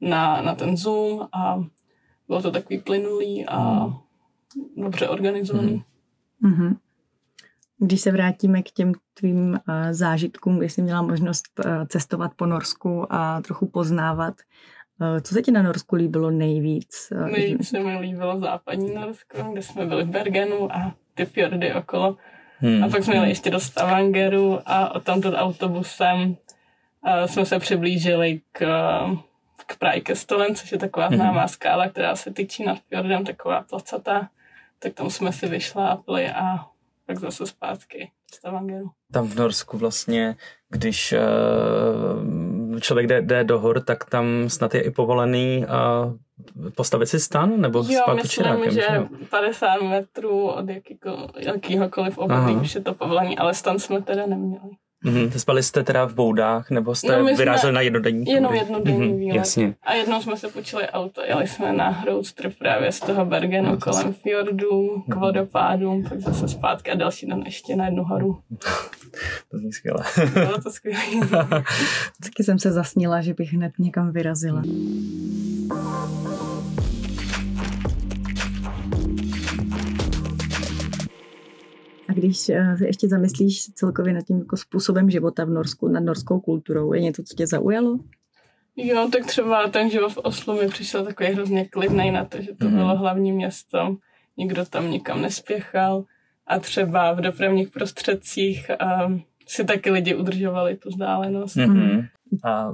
na, 0.00 0.42
na 0.42 0.54
ten 0.54 0.76
Zoom 0.76 1.28
a 1.32 1.64
bylo 2.28 2.42
to 2.42 2.50
takový 2.50 2.78
plynulý 2.78 3.46
a 3.46 3.86
mm. 3.86 3.94
dobře 4.76 5.08
organizovaný. 5.08 5.84
Mm-hmm. 6.42 6.76
Když 7.78 8.00
se 8.00 8.12
vrátíme 8.12 8.62
k 8.62 8.70
těm 8.70 8.92
tvým 9.14 9.50
uh, 9.50 9.58
zážitkům, 9.90 10.58
kdy 10.58 10.68
jsi 10.68 10.82
měla 10.82 11.02
možnost 11.02 11.44
uh, 11.64 11.86
cestovat 11.86 12.34
po 12.36 12.46
Norsku 12.46 13.12
a 13.12 13.40
trochu 13.40 13.66
poznávat 13.66 14.34
co 15.22 15.34
se 15.34 15.42
ti 15.42 15.50
na 15.50 15.62
Norsku 15.62 15.96
líbilo 15.96 16.30
nejvíc? 16.30 17.12
Eh, 17.12 17.30
nejvíc 17.30 17.68
se 17.68 17.80
mi 17.80 17.98
líbilo 17.98 18.38
západní 18.38 18.94
Norsko, 18.94 19.42
kde 19.52 19.62
jsme 19.62 19.86
byli 19.86 20.04
v 20.04 20.08
Bergenu 20.08 20.72
a 20.72 20.94
ty 21.14 21.24
fjordy 21.26 21.74
okolo. 21.74 22.16
Hmm. 22.58 22.84
A 22.84 22.88
pak 22.88 23.04
jsme 23.04 23.14
jeli 23.14 23.28
ještě 23.28 23.50
do 23.50 23.60
Stavangeru 23.60 24.60
a 24.66 24.94
odtamtud 24.94 25.34
autobusem 25.36 26.18
uh, 26.28 27.26
jsme 27.26 27.46
se 27.46 27.58
přiblížili 27.58 28.40
k, 28.52 28.66
k 29.66 29.76
Prajkestolen, 29.76 30.54
což 30.54 30.72
je 30.72 30.78
taková 30.78 31.06
hmm. 31.06 31.16
známá 31.16 31.48
skála, 31.48 31.88
která 31.88 32.16
se 32.16 32.32
tyčí 32.32 32.64
nad 32.64 32.78
fjordem, 32.88 33.24
taková 33.24 33.62
placatá. 33.62 34.28
Tak 34.78 34.94
tam 34.94 35.10
jsme 35.10 35.32
si 35.32 35.48
vyšlápli 35.48 36.28
a 36.30 36.66
pak 37.06 37.18
zase 37.18 37.46
zpátky 37.46 38.10
v 38.30 38.34
Stavangeru. 38.34 38.90
Tam 39.12 39.28
v 39.28 39.34
Norsku 39.34 39.78
vlastně, 39.78 40.36
když 40.68 41.14
člověk 42.80 43.06
jde, 43.06 43.22
jde 43.22 43.44
do 43.44 43.58
hor, 43.58 43.80
tak 43.80 44.04
tam 44.04 44.48
snad 44.48 44.74
je 44.74 44.80
i 44.80 44.90
povolený 44.90 45.64
uh, 45.64 46.70
postavit 46.74 47.06
si 47.06 47.20
stan 47.20 47.60
nebo 47.60 47.78
jo, 47.78 48.00
spát 48.02 48.14
myslím, 48.14 48.70
že 48.70 48.86
jo? 48.94 49.08
50 49.30 49.82
metrů 49.82 50.48
od 50.48 50.68
jakýko, 50.68 51.28
jakýhokoliv 51.38 52.18
obydlí 52.18 52.56
už 52.56 52.74
je 52.74 52.80
to 52.80 52.94
povolený, 52.94 53.38
ale 53.38 53.54
stan 53.54 53.78
jsme 53.78 54.02
teda 54.02 54.26
neměli. 54.26 54.70
Mm-hmm. 55.04 55.30
Spali 55.30 55.62
jste 55.62 55.82
teda 55.82 56.04
v 56.04 56.14
boudách, 56.14 56.70
nebo 56.70 56.94
jste 56.94 57.18
no, 57.18 57.24
vyrazili 57.24 57.72
na 57.72 57.80
jednodenní 57.80 58.24
Jenom 58.26 58.54
jednodenní 58.54 59.00
mm-hmm. 59.00 59.18
výlet. 59.18 59.36
Jasně. 59.36 59.74
A 59.82 59.94
jednou 59.94 60.22
jsme 60.22 60.36
se 60.36 60.48
počili 60.48 60.88
auto, 60.88 61.22
jeli 61.24 61.48
jsme 61.48 61.72
na 61.72 62.04
trip 62.36 62.58
právě 62.58 62.92
z 62.92 63.00
toho 63.00 63.24
Bergenu 63.24 63.70
no, 63.70 63.78
kolem 63.78 64.12
fjordu, 64.12 65.02
k 65.08 65.14
mhm. 65.14 65.20
vodopádům, 65.20 66.04
pak 66.08 66.20
zase 66.20 66.48
zpátky 66.48 66.90
a 66.90 66.94
další 66.94 67.26
den 67.26 67.42
ještě 67.44 67.76
na 67.76 67.84
jednu 67.84 68.04
horu. 68.04 68.38
to 69.50 69.58
zní 69.58 69.72
skvěle. 69.72 70.04
Bylo 70.32 70.62
to 70.62 70.70
skvělé. 70.70 71.00
Taky 72.22 72.44
jsem 72.44 72.58
se 72.58 72.72
zasnila, 72.72 73.20
že 73.20 73.34
bych 73.34 73.52
hned 73.52 73.72
někam 73.78 74.12
vyrazila. 74.12 74.62
Když 82.16 82.38
se 82.38 82.76
ještě 82.86 83.08
zamyslíš 83.08 83.64
celkově 83.74 84.12
nad 84.12 84.22
tím 84.22 84.38
jako 84.38 84.56
způsobem 84.56 85.10
života 85.10 85.44
v 85.44 85.50
Norsku, 85.50 85.88
nad 85.88 86.00
norskou 86.00 86.40
kulturou, 86.40 86.92
je 86.92 87.00
něco, 87.00 87.22
co 87.22 87.34
tě 87.34 87.46
zaujalo? 87.46 87.98
Jo, 88.76 89.08
tak 89.12 89.26
třeba 89.26 89.68
ten 89.68 89.90
život 89.90 90.12
v 90.12 90.18
Oslu 90.18 90.60
mi 90.60 90.68
přišel 90.68 91.04
takový 91.04 91.28
hrozně 91.28 91.64
klidný 91.64 92.10
na 92.10 92.24
to, 92.24 92.42
že 92.42 92.52
to 92.54 92.64
mm-hmm. 92.64 92.74
bylo 92.74 92.96
hlavní 92.96 93.32
město, 93.32 93.96
nikdo 94.36 94.64
tam 94.64 94.90
nikam 94.90 95.22
nespěchal 95.22 96.04
a 96.46 96.58
třeba 96.58 97.12
v 97.12 97.20
dopravních 97.20 97.70
prostředcích 97.70 98.70
um, 99.06 99.22
si 99.46 99.64
taky 99.64 99.90
lidi 99.90 100.14
udržovali 100.14 100.76
tu 100.76 100.88
vzdálenost. 100.88 101.56
Mm-hmm. 101.56 102.08
A 102.44 102.72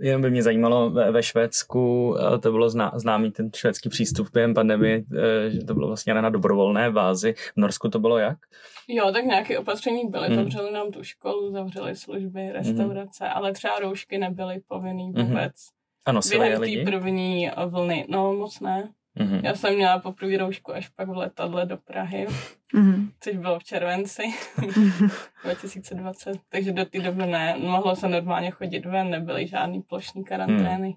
Jen 0.00 0.22
by 0.22 0.30
mě 0.30 0.42
zajímalo, 0.42 0.90
ve, 0.90 1.10
ve 1.10 1.22
Švédsku 1.22 2.16
eh, 2.18 2.38
to 2.38 2.52
bylo 2.52 2.70
zná, 2.70 2.92
známý 2.94 3.30
ten 3.30 3.50
švédský 3.56 3.88
přístup 3.88 4.28
během 4.32 4.54
pandemie, 4.54 5.02
eh, 5.18 5.50
že 5.50 5.64
to 5.64 5.74
bylo 5.74 5.86
vlastně 5.86 6.14
na 6.14 6.30
dobrovolné 6.30 6.90
bázi. 6.90 7.32
V 7.32 7.56
Norsku 7.56 7.88
to 7.88 7.98
bylo 7.98 8.18
jak? 8.18 8.38
Jo, 8.88 9.12
tak 9.12 9.24
nějaké 9.24 9.58
opatření 9.58 10.08
byly. 10.08 10.26
Hmm. 10.26 10.36
Zavřeli 10.36 10.72
nám 10.72 10.90
tu 10.90 11.02
školu, 11.02 11.52
zavřeli 11.52 11.96
služby, 11.96 12.52
restaurace, 12.52 13.24
hmm. 13.24 13.32
ale 13.34 13.52
třeba 13.52 13.78
roušky 13.78 14.18
nebyly 14.18 14.60
povinný 14.68 15.06
vůbec. 15.06 15.28
Hmm. 15.34 15.74
Ano, 16.06 16.20
Během 16.30 16.60
té 16.60 16.90
první 16.90 17.50
vlny, 17.66 18.06
no 18.08 18.32
moc 18.32 18.60
ne. 18.60 18.92
Mm-hmm. 19.20 19.40
Já 19.44 19.54
jsem 19.54 19.74
měla 19.74 19.98
poprvé 19.98 20.36
roušku 20.36 20.74
až 20.74 20.88
pak 20.88 21.08
v 21.08 21.16
letadle 21.16 21.66
do 21.66 21.76
Prahy, 21.76 22.26
mm-hmm. 22.74 23.10
což 23.20 23.36
bylo 23.36 23.58
v 23.58 23.64
červenci 23.64 24.22
2020, 25.44 26.36
takže 26.48 26.72
do 26.72 26.84
té 26.84 27.00
doby 27.00 27.26
ne. 27.26 27.56
Mohlo 27.58 27.96
se 27.96 28.08
normálně 28.08 28.50
chodit 28.50 28.86
ven, 28.86 29.10
nebyly 29.10 29.46
žádný 29.46 29.82
plošní 29.82 30.24
karantény. 30.24 30.88
Mm. 30.88 30.94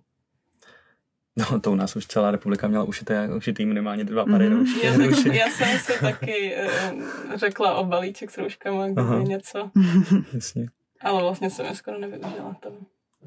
No, 1.38 1.60
to 1.60 1.72
u 1.72 1.76
nás 1.76 1.96
už 1.96 2.08
celá 2.08 2.32
republika 2.32 2.68
měla 2.68 2.84
ušité, 2.84 3.30
ušitý 3.36 3.66
minimálně 3.66 4.04
dva 4.04 4.26
pary 4.26 4.50
mm. 4.50 4.58
roušky. 4.58 4.86
Já, 4.86 4.98
tak, 4.98 5.26
já 5.26 5.48
jsem 5.50 5.80
si 5.80 6.02
taky 6.02 6.56
uh, 6.56 7.02
řekla 7.36 7.76
o 7.76 7.86
balíček 7.86 8.32
s 8.32 8.38
rouškama, 8.38 8.88
kdyby 8.88 9.24
něco. 9.24 9.72
Jasně. 10.34 10.68
Ale 11.02 11.22
vlastně 11.22 11.50
jsem 11.50 11.66
je 11.66 11.76
skoro 11.76 12.00
nevyužila 12.00 12.56
to. 12.60 12.72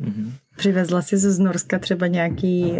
Mm-hmm. 0.00 0.32
Přivezla 0.56 1.02
jsi 1.02 1.18
z 1.18 1.38
Norska 1.38 1.78
třeba 1.78 2.06
nějaký 2.06 2.72
uh, 2.72 2.78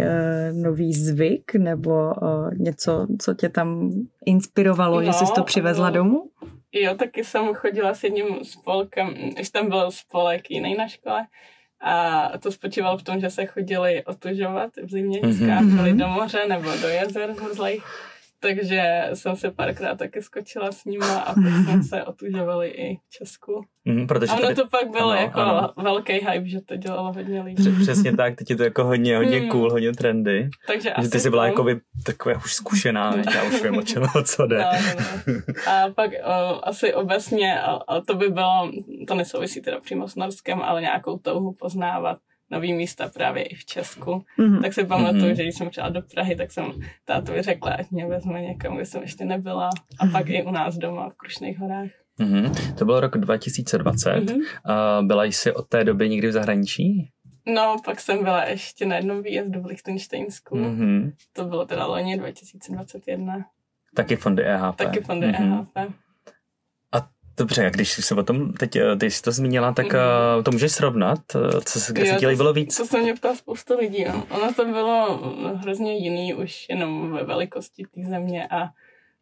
nový 0.63 0.93
zvyk 0.93 1.53
nebo 1.53 2.13
uh, 2.13 2.53
něco, 2.57 3.07
co 3.21 3.33
tě 3.33 3.49
tam 3.49 3.91
inspirovalo, 4.25 5.01
no, 5.01 5.05
že 5.05 5.13
jsi 5.13 5.25
to 5.35 5.43
přivezla 5.43 5.89
no. 5.89 5.95
domů? 5.95 6.29
Jo, 6.73 6.95
taky 6.95 7.23
jsem 7.23 7.53
chodila 7.53 7.93
s 7.93 8.03
jedním 8.03 8.43
spolkem, 8.43 9.07
když 9.33 9.49
tam 9.49 9.69
byl 9.69 9.91
spolek 9.91 10.51
jiný 10.51 10.75
na 10.75 10.87
škole, 10.87 11.21
a 11.81 12.29
to 12.37 12.51
spočívalo 12.51 12.97
v 12.97 13.03
tom, 13.03 13.19
že 13.19 13.29
se 13.29 13.45
chodili 13.45 14.03
otužovat 14.05 14.69
v 14.83 14.89
zimě, 14.89 15.19
mm-hmm. 15.21 15.65
skákali 15.65 15.93
do 15.93 16.07
moře 16.07 16.45
nebo 16.47 16.71
do 16.81 16.87
jezer 16.87 17.33
zmrzlých 17.33 17.83
takže 18.41 19.09
jsem 19.13 19.35
se 19.35 19.51
párkrát 19.51 19.95
taky 19.95 20.21
skočila 20.21 20.71
s 20.71 20.85
nima 20.85 21.19
a 21.19 21.33
pak 21.33 21.53
jsme 21.63 21.83
se 21.83 22.03
otužovali 22.03 22.67
i 22.67 22.95
v 22.95 23.09
Česku. 23.09 23.65
Mm, 23.85 24.07
protože 24.07 24.31
a 24.31 24.33
ono 24.33 24.41
tady... 24.41 24.55
to 24.55 24.67
pak 24.67 24.89
bylo 24.89 25.09
ano, 25.09 25.21
jako 25.21 25.39
ano. 25.39 25.73
velký 25.77 26.13
hype, 26.13 26.47
že 26.47 26.61
to 26.61 26.75
dělalo 26.75 27.13
hodně 27.13 27.41
lidí. 27.41 27.71
Přesně 27.81 28.17
tak, 28.17 28.35
teď 28.35 28.49
je 28.49 28.55
to 28.55 28.63
jako 28.63 28.83
hodně, 28.83 29.17
hodně 29.17 29.39
mm. 29.39 29.49
cool, 29.49 29.71
hodně 29.71 29.91
trendy. 29.91 30.49
Takže 30.67 30.93
že 31.01 31.09
ty 31.09 31.19
jsi 31.19 31.29
byla 31.29 31.45
jako 31.45 31.63
by 31.63 31.79
taková 32.05 32.35
už 32.35 32.53
zkušená, 32.53 33.15
já 33.35 33.43
už 33.43 33.63
vím, 33.63 33.77
o 33.77 33.81
čem, 33.81 34.03
o 34.15 34.23
co 34.23 34.47
jde. 34.47 34.57
No, 34.57 34.71
no, 35.27 35.33
no. 35.33 35.73
A 35.73 35.89
pak 35.89 36.11
o, 36.23 36.67
asi 36.67 36.93
obecně, 36.93 37.61
a, 37.61 37.71
a 37.71 38.01
to 38.01 38.15
by 38.15 38.29
bylo, 38.29 38.71
to 39.07 39.15
nesouvisí 39.15 39.61
teda 39.61 39.79
přímo 39.79 40.07
s 40.07 40.15
Norskem, 40.15 40.61
ale 40.61 40.81
nějakou 40.81 41.17
touhu 41.17 41.53
poznávat 41.59 42.17
nový 42.51 42.73
místa 42.73 43.09
právě 43.09 43.43
i 43.43 43.55
v 43.55 43.65
Česku. 43.65 44.23
Mm-hmm. 44.39 44.61
Tak 44.61 44.73
si 44.73 44.85
pamatuju, 44.85 45.23
mm-hmm. 45.23 45.35
že 45.35 45.43
když 45.43 45.55
jsem 45.55 45.69
přijela 45.69 45.89
do 45.89 46.01
Prahy, 46.01 46.35
tak 46.35 46.51
jsem 46.51 46.65
tátovi 47.05 47.41
řekla, 47.41 47.71
ať 47.71 47.91
mě 47.91 48.05
vezme 48.05 48.41
někam, 48.41 48.75
kde 48.75 48.85
jsem 48.85 49.01
ještě 49.01 49.25
nebyla. 49.25 49.69
A 49.99 50.05
mm-hmm. 50.05 50.11
pak 50.11 50.29
i 50.29 50.43
u 50.43 50.51
nás 50.51 50.77
doma 50.77 51.09
v 51.09 51.13
Krušných 51.13 51.59
horách. 51.59 51.89
Mm-hmm. 52.19 52.75
To 52.75 52.85
byl 52.85 52.99
rok 52.99 53.17
2020. 53.17 54.09
Mm-hmm. 54.09 54.37
Uh, 54.37 55.07
byla 55.07 55.23
jsi 55.23 55.53
od 55.53 55.67
té 55.67 55.83
doby 55.83 56.09
někdy 56.09 56.27
v 56.27 56.31
zahraničí? 56.31 57.09
No, 57.47 57.75
pak 57.85 57.99
jsem 57.99 58.23
byla 58.23 58.43
ještě 58.43 58.85
na 58.85 58.95
jednom 58.95 59.23
výjezdu 59.23 59.61
v 59.61 59.65
Lichtensteinsku. 59.65 60.55
Mm-hmm. 60.55 61.11
To 61.33 61.45
bylo 61.45 61.65
teda 61.65 61.85
loni 61.85 62.17
2021. 62.17 63.45
Taky 63.95 64.15
fondy 64.15 64.43
EHP. 64.43 64.75
Taky 64.75 65.01
fondy 65.01 65.27
mm-hmm. 65.27 65.59
EHP. 65.59 65.93
Dobře, 67.41 67.65
a 67.65 67.69
když 67.69 67.91
jsi 67.91 68.01
se 68.01 68.15
o 68.15 68.23
tom 68.23 68.53
teď, 68.53 68.75
eh, 68.75 68.95
ty 68.95 69.11
jsi 69.11 69.21
to 69.21 69.31
zmínila, 69.31 69.73
tak 69.73 69.93
mm. 69.93 70.43
to 70.43 70.51
můžeš 70.51 70.71
srovnat? 70.71 71.19
Eh, 71.35 71.61
co 71.61 71.79
se, 71.79 71.93
kde 71.93 72.07
jo, 72.07 72.13
se 72.13 72.19
ti 72.19 72.27
líbilo 72.27 72.53
víc? 72.53 72.77
To 72.77 72.85
se 72.85 73.01
mě 73.01 73.13
ptá 73.13 73.35
spousta 73.35 73.75
lidí. 73.75 74.05
No. 74.05 74.25
Ono 74.29 74.53
to 74.53 74.65
bylo 74.65 75.17
hrozně 75.55 75.97
jiný 75.97 76.33
už 76.33 76.65
jenom 76.69 77.11
ve 77.11 77.23
velikosti 77.23 77.83
té 77.95 78.09
země 78.09 78.47
a 78.47 78.69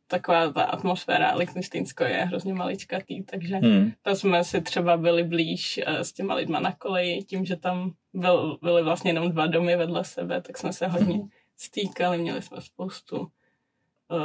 taková 0.08 0.52
ta 0.52 0.64
atmosféra 0.64 1.36
Lichtensteinsko 1.36 2.04
je 2.04 2.26
hrozně 2.26 2.54
maličkatý, 2.54 3.24
takže 3.24 3.56
hmm. 3.56 3.92
tam 4.02 4.16
jsme 4.16 4.44
si 4.44 4.62
třeba 4.62 4.98
byli 4.98 5.24
blíž 5.24 5.80
s 5.88 6.14
těma 6.14 6.34
lidma 6.34 6.60
na 6.60 6.72
koleji, 6.72 7.24
tím, 7.24 7.46
že 7.46 7.56
tam 7.56 7.92
byl, 8.14 8.58
byly 8.62 8.84
vlastně 8.84 9.10
jenom 9.10 9.32
dva 9.32 9.48
domy 9.48 9.76
vedle 9.76 10.04
sebe, 10.04 10.42
tak 10.42 10.58
jsme 10.58 10.74
se 10.74 10.88
hodně 10.88 11.20
stýkali, 11.58 12.18
měli 12.18 12.42
jsme 12.42 12.62
spoustu 12.62 13.28
Eh, 13.28 13.39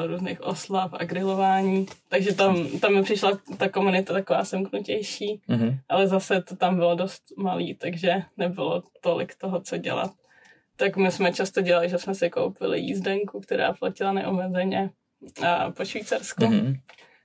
různých 0.07 0.40
oslav 0.40 0.94
a 0.94 1.05
grilování, 1.05 1.87
takže 2.09 2.35
tam, 2.35 2.68
tam 2.81 2.94
mi 2.94 3.03
přišla 3.03 3.38
ta 3.57 3.68
komunita 3.68 4.12
taková 4.12 4.44
semknutější, 4.44 5.40
mm-hmm. 5.49 5.79
ale 5.88 6.09
zase 6.09 6.42
to 6.42 6.57
tam 6.57 6.77
bylo 6.77 6.94
dost 6.94 7.23
malý, 7.37 7.75
takže 7.75 8.23
nebylo 8.37 8.83
tolik 9.01 9.35
toho, 9.35 9.61
co 9.61 9.77
dělat. 9.77 10.11
Tak 10.77 10.97
my 10.97 11.11
jsme 11.11 11.33
často 11.33 11.61
dělali, 11.61 11.88
že 11.88 11.99
jsme 11.99 12.14
si 12.14 12.31
koupili 12.31 12.81
jízdenku, 12.81 13.40
která 13.40 13.73
platila 13.73 14.12
neomezeně 14.12 14.90
a 15.47 15.70
po 15.70 15.85
Švýcarsku. 15.85 16.42
Mm-hmm 16.42 16.77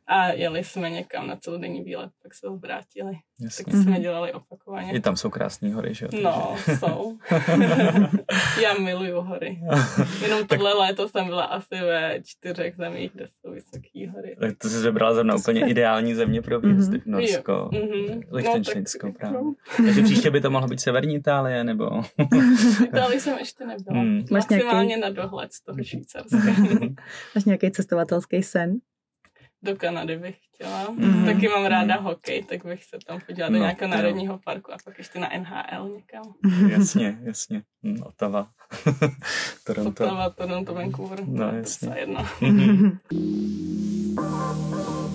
a 0.09 0.27
jeli 0.31 0.63
jsme 0.63 0.89
někam 0.89 1.27
na 1.27 1.35
celodenní 1.35 1.83
výlet, 1.83 2.09
pak 2.23 2.33
se 2.33 2.47
vrátili. 2.49 3.13
Jasně. 3.41 3.65
Tak 3.65 3.73
jsme 3.73 3.99
dělali 3.99 4.33
opakovaně. 4.33 4.93
I 4.93 4.99
tam 4.99 5.15
jsou 5.15 5.29
krásné 5.29 5.73
hory, 5.73 5.93
že 5.93 6.05
jo? 6.05 6.21
No, 6.23 6.55
jsou. 6.79 7.17
Já 8.63 8.73
miluju 8.73 9.21
hory. 9.21 9.59
Jenom 10.21 10.47
tohle 10.47 10.71
tak... 10.71 10.79
léto 10.79 11.09
jsem 11.09 11.25
byla 11.25 11.43
asi 11.43 11.75
ve 11.75 12.19
čtyřech 12.23 12.75
zemích, 12.75 13.11
kde 13.13 13.27
jsou 13.27 13.51
vysoké 13.51 14.11
hory. 14.15 14.35
Tak 14.39 14.57
to 14.57 14.69
jsi 14.69 14.81
vybrala 14.81 15.13
zrovna 15.13 15.35
úplně 15.35 15.69
ideální 15.69 16.15
země 16.15 16.41
pro 16.41 16.59
výjezdy. 16.59 16.97
Mm-hmm. 16.97 17.11
Norsko, 17.11 17.69
mm-hmm. 17.73 18.23
Lichtensteinsko 18.31 19.07
no, 19.07 19.13
právě. 19.13 19.39
Takže 19.77 20.01
příště 20.01 20.31
by 20.31 20.41
to 20.41 20.51
mohla 20.51 20.67
být 20.67 20.79
severní 20.79 21.15
Itálie, 21.15 21.63
nebo... 21.63 22.01
Itálii 22.83 23.19
jsem 23.19 23.37
ještě 23.37 23.65
nebyla. 23.65 24.03
Mm. 24.03 24.25
Maximálně 24.31 24.95
nějaký... 24.95 25.01
na 25.01 25.23
dohled 25.23 25.53
z 25.53 25.63
toho 25.63 25.83
Švýcarska. 25.83 26.37
Máš 27.35 27.45
nějaký 27.45 27.71
cestovatelský 27.71 28.43
sen? 28.43 28.79
Do 29.63 29.75
Kanady 29.75 30.17
bych 30.17 30.37
chtěla. 30.53 30.87
Mm-hmm. 30.87 31.25
Taky 31.25 31.47
mám 31.47 31.65
ráda 31.65 31.97
mm-hmm. 31.97 32.03
hokej, 32.03 32.43
tak 32.43 32.65
bych 32.65 32.83
se 32.83 32.97
tam 33.07 33.19
podívala 33.25 33.49
no, 33.49 33.57
do 33.57 33.61
nějakého 33.61 33.91
národního 33.91 34.39
parku 34.45 34.73
a 34.73 34.77
pak 34.85 34.97
ještě 34.97 35.19
na 35.19 35.29
NHL 35.37 35.89
někam. 35.89 36.23
Jasně, 36.69 37.19
jasně. 37.21 37.63
Hm, 37.83 38.03
Ottawa. 38.03 38.49
Toronto. 39.63 40.03
Ottawa, 40.03 40.29
Toronto, 40.29 40.73
Vancouver. 40.73 41.19
No, 41.27 41.51
jasně. 41.51 41.89
To 41.89 41.97
jedno. 41.97 42.25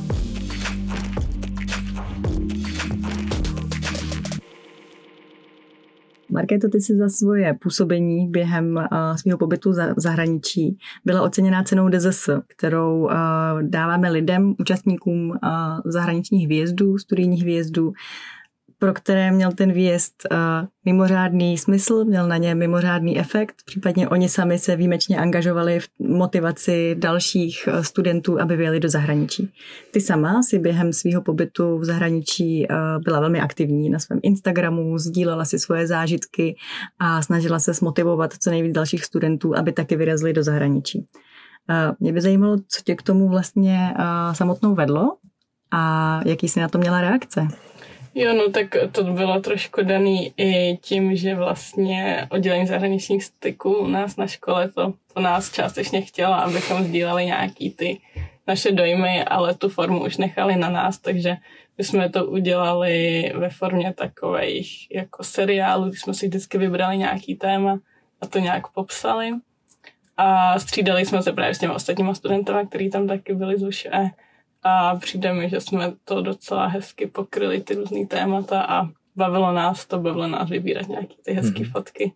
Markéto, 6.35 6.69
ty 6.69 6.81
si 6.81 6.97
za 6.97 7.09
svoje 7.09 7.55
působení 7.55 8.29
během 8.29 8.77
uh, 8.77 9.17
svého 9.17 9.39
pobytu 9.39 9.73
za, 9.73 9.93
v 9.95 10.01
zahraničí 10.01 10.79
byla 11.05 11.23
oceněná 11.23 11.63
cenou 11.63 11.89
DZS, 11.89 12.29
kterou 12.47 13.01
uh, 13.03 13.11
dáváme 13.63 14.11
lidem, 14.11 14.55
účastníkům 14.61 15.31
uh, 15.31 15.37
zahraničních 15.85 16.49
výjezdů, 16.49 16.99
studijních 16.99 17.45
výjezdů, 17.45 17.93
pro 18.85 18.95
které 18.95 19.31
měl 19.31 19.53
ten 19.53 19.73
výjezd 19.73 20.15
uh, 20.31 20.39
mimořádný 20.85 21.59
smysl, 21.59 22.05
měl 22.05 22.29
na 22.29 22.37
ně 22.37 22.55
mimořádný 22.55 23.19
efekt, 23.19 23.55
případně 23.67 24.09
oni 24.09 24.29
sami 24.29 24.59
se 24.59 24.77
výjimečně 24.77 25.19
angažovali 25.19 25.81
v 25.81 25.89
motivaci 25.99 26.97
dalších 26.99 27.69
uh, 27.69 27.81
studentů, 27.81 28.41
aby 28.41 28.57
vyjeli 28.57 28.81
do 28.81 28.89
zahraničí. 28.89 29.53
Ty 29.91 30.01
sama 30.01 30.43
si 30.43 30.59
během 30.59 30.93
svého 30.93 31.23
pobytu 31.23 31.79
v 31.79 31.85
zahraničí 31.85 32.67
uh, 32.69 32.77
byla 33.05 33.21
velmi 33.21 33.41
aktivní 33.41 33.91
na 33.91 33.99
svém 33.99 34.21
Instagramu, 34.23 34.99
sdílela 34.99 35.45
si 35.45 35.59
svoje 35.59 35.87
zážitky 35.87 36.57
a 36.99 37.23
snažila 37.23 37.59
se 37.59 37.75
smotivovat 37.75 38.33
co 38.41 38.51
nejvíc 38.51 38.75
dalších 38.75 39.05
studentů, 39.05 39.57
aby 39.57 39.73
taky 39.73 39.97
vyrazili 39.97 40.33
do 40.33 40.43
zahraničí. 40.43 41.07
Mě 42.01 42.13
by 42.13 42.21
zajímalo, 42.21 42.57
co 42.57 42.83
tě 42.85 42.95
k 42.95 43.03
tomu 43.03 43.29
vlastně 43.29 43.95
samotnou 44.33 44.75
vedlo 44.75 45.17
a 45.71 46.21
jaký 46.27 46.49
jsi 46.49 46.61
na 46.61 46.69
to 46.69 46.79
měla 46.79 47.01
reakce? 47.01 47.49
Jo, 48.17 48.35
no 48.35 48.51
tak 48.51 48.77
to 48.93 49.05
bylo 49.05 49.41
trošku 49.41 49.83
daný 49.83 50.33
i 50.37 50.77
tím, 50.77 51.17
že 51.17 51.35
vlastně 51.35 52.27
oddělení 52.31 52.67
zahraničních 52.67 53.25
styků 53.25 53.77
u 53.77 53.87
nás 53.87 54.17
na 54.17 54.27
škole 54.27 54.69
to 54.69 54.95
po 55.15 55.21
nás 55.21 55.53
částečně 55.53 56.01
chtěla, 56.01 56.37
abychom 56.37 56.85
sdíleli 56.85 57.27
nějaký 57.27 57.71
ty 57.71 58.01
naše 58.47 58.73
dojmy, 58.73 59.25
ale 59.25 59.55
tu 59.55 59.69
formu 59.69 60.05
už 60.05 60.17
nechali 60.17 60.57
na 60.57 60.71
nás, 60.71 60.99
takže 60.99 61.37
my 61.79 61.85
jsme 61.85 62.09
to 62.09 62.27
udělali 62.27 63.33
ve 63.37 63.51
formě 63.51 63.93
takových 63.93 64.91
jako 64.91 65.25
seriálů, 65.25 65.89
kdy 65.89 65.97
jsme 65.97 66.15
si 66.15 66.29
vždycky 66.29 66.59
vybrali 66.59 66.97
nějaký 66.97 67.35
téma 67.35 67.79
a 68.21 68.27
to 68.27 68.39
nějak 68.39 68.69
popsali. 68.69 69.31
A 70.17 70.59
střídali 70.59 71.07
jsme 71.07 71.23
se 71.23 71.33
právě 71.33 71.55
s 71.55 71.59
těmi 71.59 71.75
ostatníma 71.75 72.15
studentama, 72.15 72.67
kteří 72.67 72.91
tam 72.91 73.07
taky 73.07 73.35
byli 73.35 73.59
z 73.59 73.63
UŠE 73.63 74.11
a 74.65 74.97
přijde 74.97 75.33
mi, 75.33 75.49
že 75.51 75.61
jsme 75.61 75.93
to 76.05 76.23
docela 76.23 76.67
hezky 76.67 77.07
pokryli, 77.07 77.61
ty 77.61 77.75
různý 77.75 78.07
témata 78.07 78.63
a 78.63 78.89
bavilo 79.17 79.53
nás 79.53 79.87
to, 79.87 79.99
bavilo 79.99 80.27
nás 80.27 80.51
vybírat 80.51 80.89
nějaké 80.89 81.15
ty 81.23 81.33
hezké 81.33 81.61
mm-hmm. 81.61 81.71
fotky. 81.71 82.13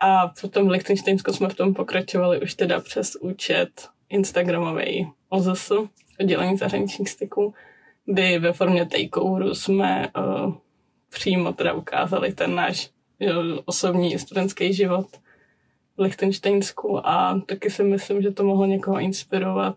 A 0.00 0.28
potom 0.40 0.66
v 0.66 0.70
Lichtensteinsku 0.70 1.32
jsme 1.32 1.48
v 1.48 1.54
tom 1.54 1.74
pokračovali 1.74 2.40
už 2.40 2.54
teda 2.54 2.80
přes 2.80 3.16
účet 3.16 3.88
Instagramový 4.08 5.12
OZS, 5.28 5.72
oddělení 6.20 6.56
zahraničních 6.56 7.10
styků, 7.10 7.54
kdy 8.04 8.38
ve 8.38 8.52
formě 8.52 8.86
takeoveru 8.86 9.54
jsme 9.54 10.08
uh, 10.18 10.54
přímo 11.10 11.52
teda 11.52 11.72
ukázali 11.72 12.32
ten 12.32 12.54
náš 12.54 12.90
jo, 13.20 13.62
osobní 13.64 14.18
studentský 14.18 14.72
život 14.72 15.06
v 15.96 16.00
Lichtensteinsku 16.00 17.08
a 17.08 17.40
taky 17.46 17.70
si 17.70 17.82
myslím, 17.82 18.22
že 18.22 18.30
to 18.30 18.44
mohlo 18.44 18.66
někoho 18.66 18.98
inspirovat 19.00 19.76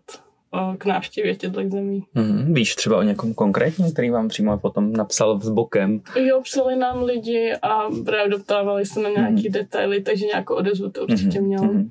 k 0.78 0.84
návštěvě 0.84 1.36
těchto 1.36 1.60
zemí. 1.68 2.04
Mm, 2.14 2.54
víš 2.54 2.74
třeba 2.74 2.96
o 2.96 3.02
někom 3.02 3.34
konkrétním, 3.34 3.92
který 3.92 4.10
vám 4.10 4.28
přímo 4.28 4.58
potom 4.58 4.92
napsal 4.92 5.40
s 5.40 5.48
bokem? 5.48 6.00
Jo, 6.16 6.40
psali 6.42 6.76
nám 6.76 7.02
lidi 7.02 7.52
a 7.62 7.80
právě 8.04 8.30
doptávali 8.30 8.86
se 8.86 9.00
na 9.00 9.08
nějaký 9.08 9.48
mm. 9.48 9.52
detaily, 9.52 10.00
takže 10.00 10.26
nějakou 10.26 10.54
odezvu 10.54 10.90
to 10.90 11.02
určitě 11.02 11.40
mm-hmm. 11.40 11.46
mělo. 11.46 11.64
Mm-hmm. 11.64 11.90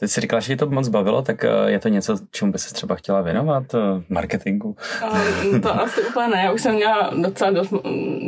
Ty 0.00 0.08
jsi 0.08 0.20
říkala, 0.20 0.40
že 0.40 0.56
to 0.56 0.70
moc 0.70 0.88
bavilo, 0.88 1.22
tak 1.22 1.44
eh, 1.44 1.50
je 1.66 1.78
to 1.78 1.88
něco, 1.88 2.16
čemu 2.30 2.52
by 2.52 2.58
se 2.58 2.74
třeba 2.74 2.94
chtěla 2.94 3.22
věnovat? 3.22 3.74
Eh, 3.74 3.78
marketingu? 4.08 4.76
To 5.62 5.80
asi 5.80 6.02
úplně 6.02 6.28
ne. 6.28 6.42
Já 6.44 6.52
už 6.52 6.62
jsem 6.62 6.74
měla 6.74 7.14
docela 7.22 7.50
dost 7.50 7.74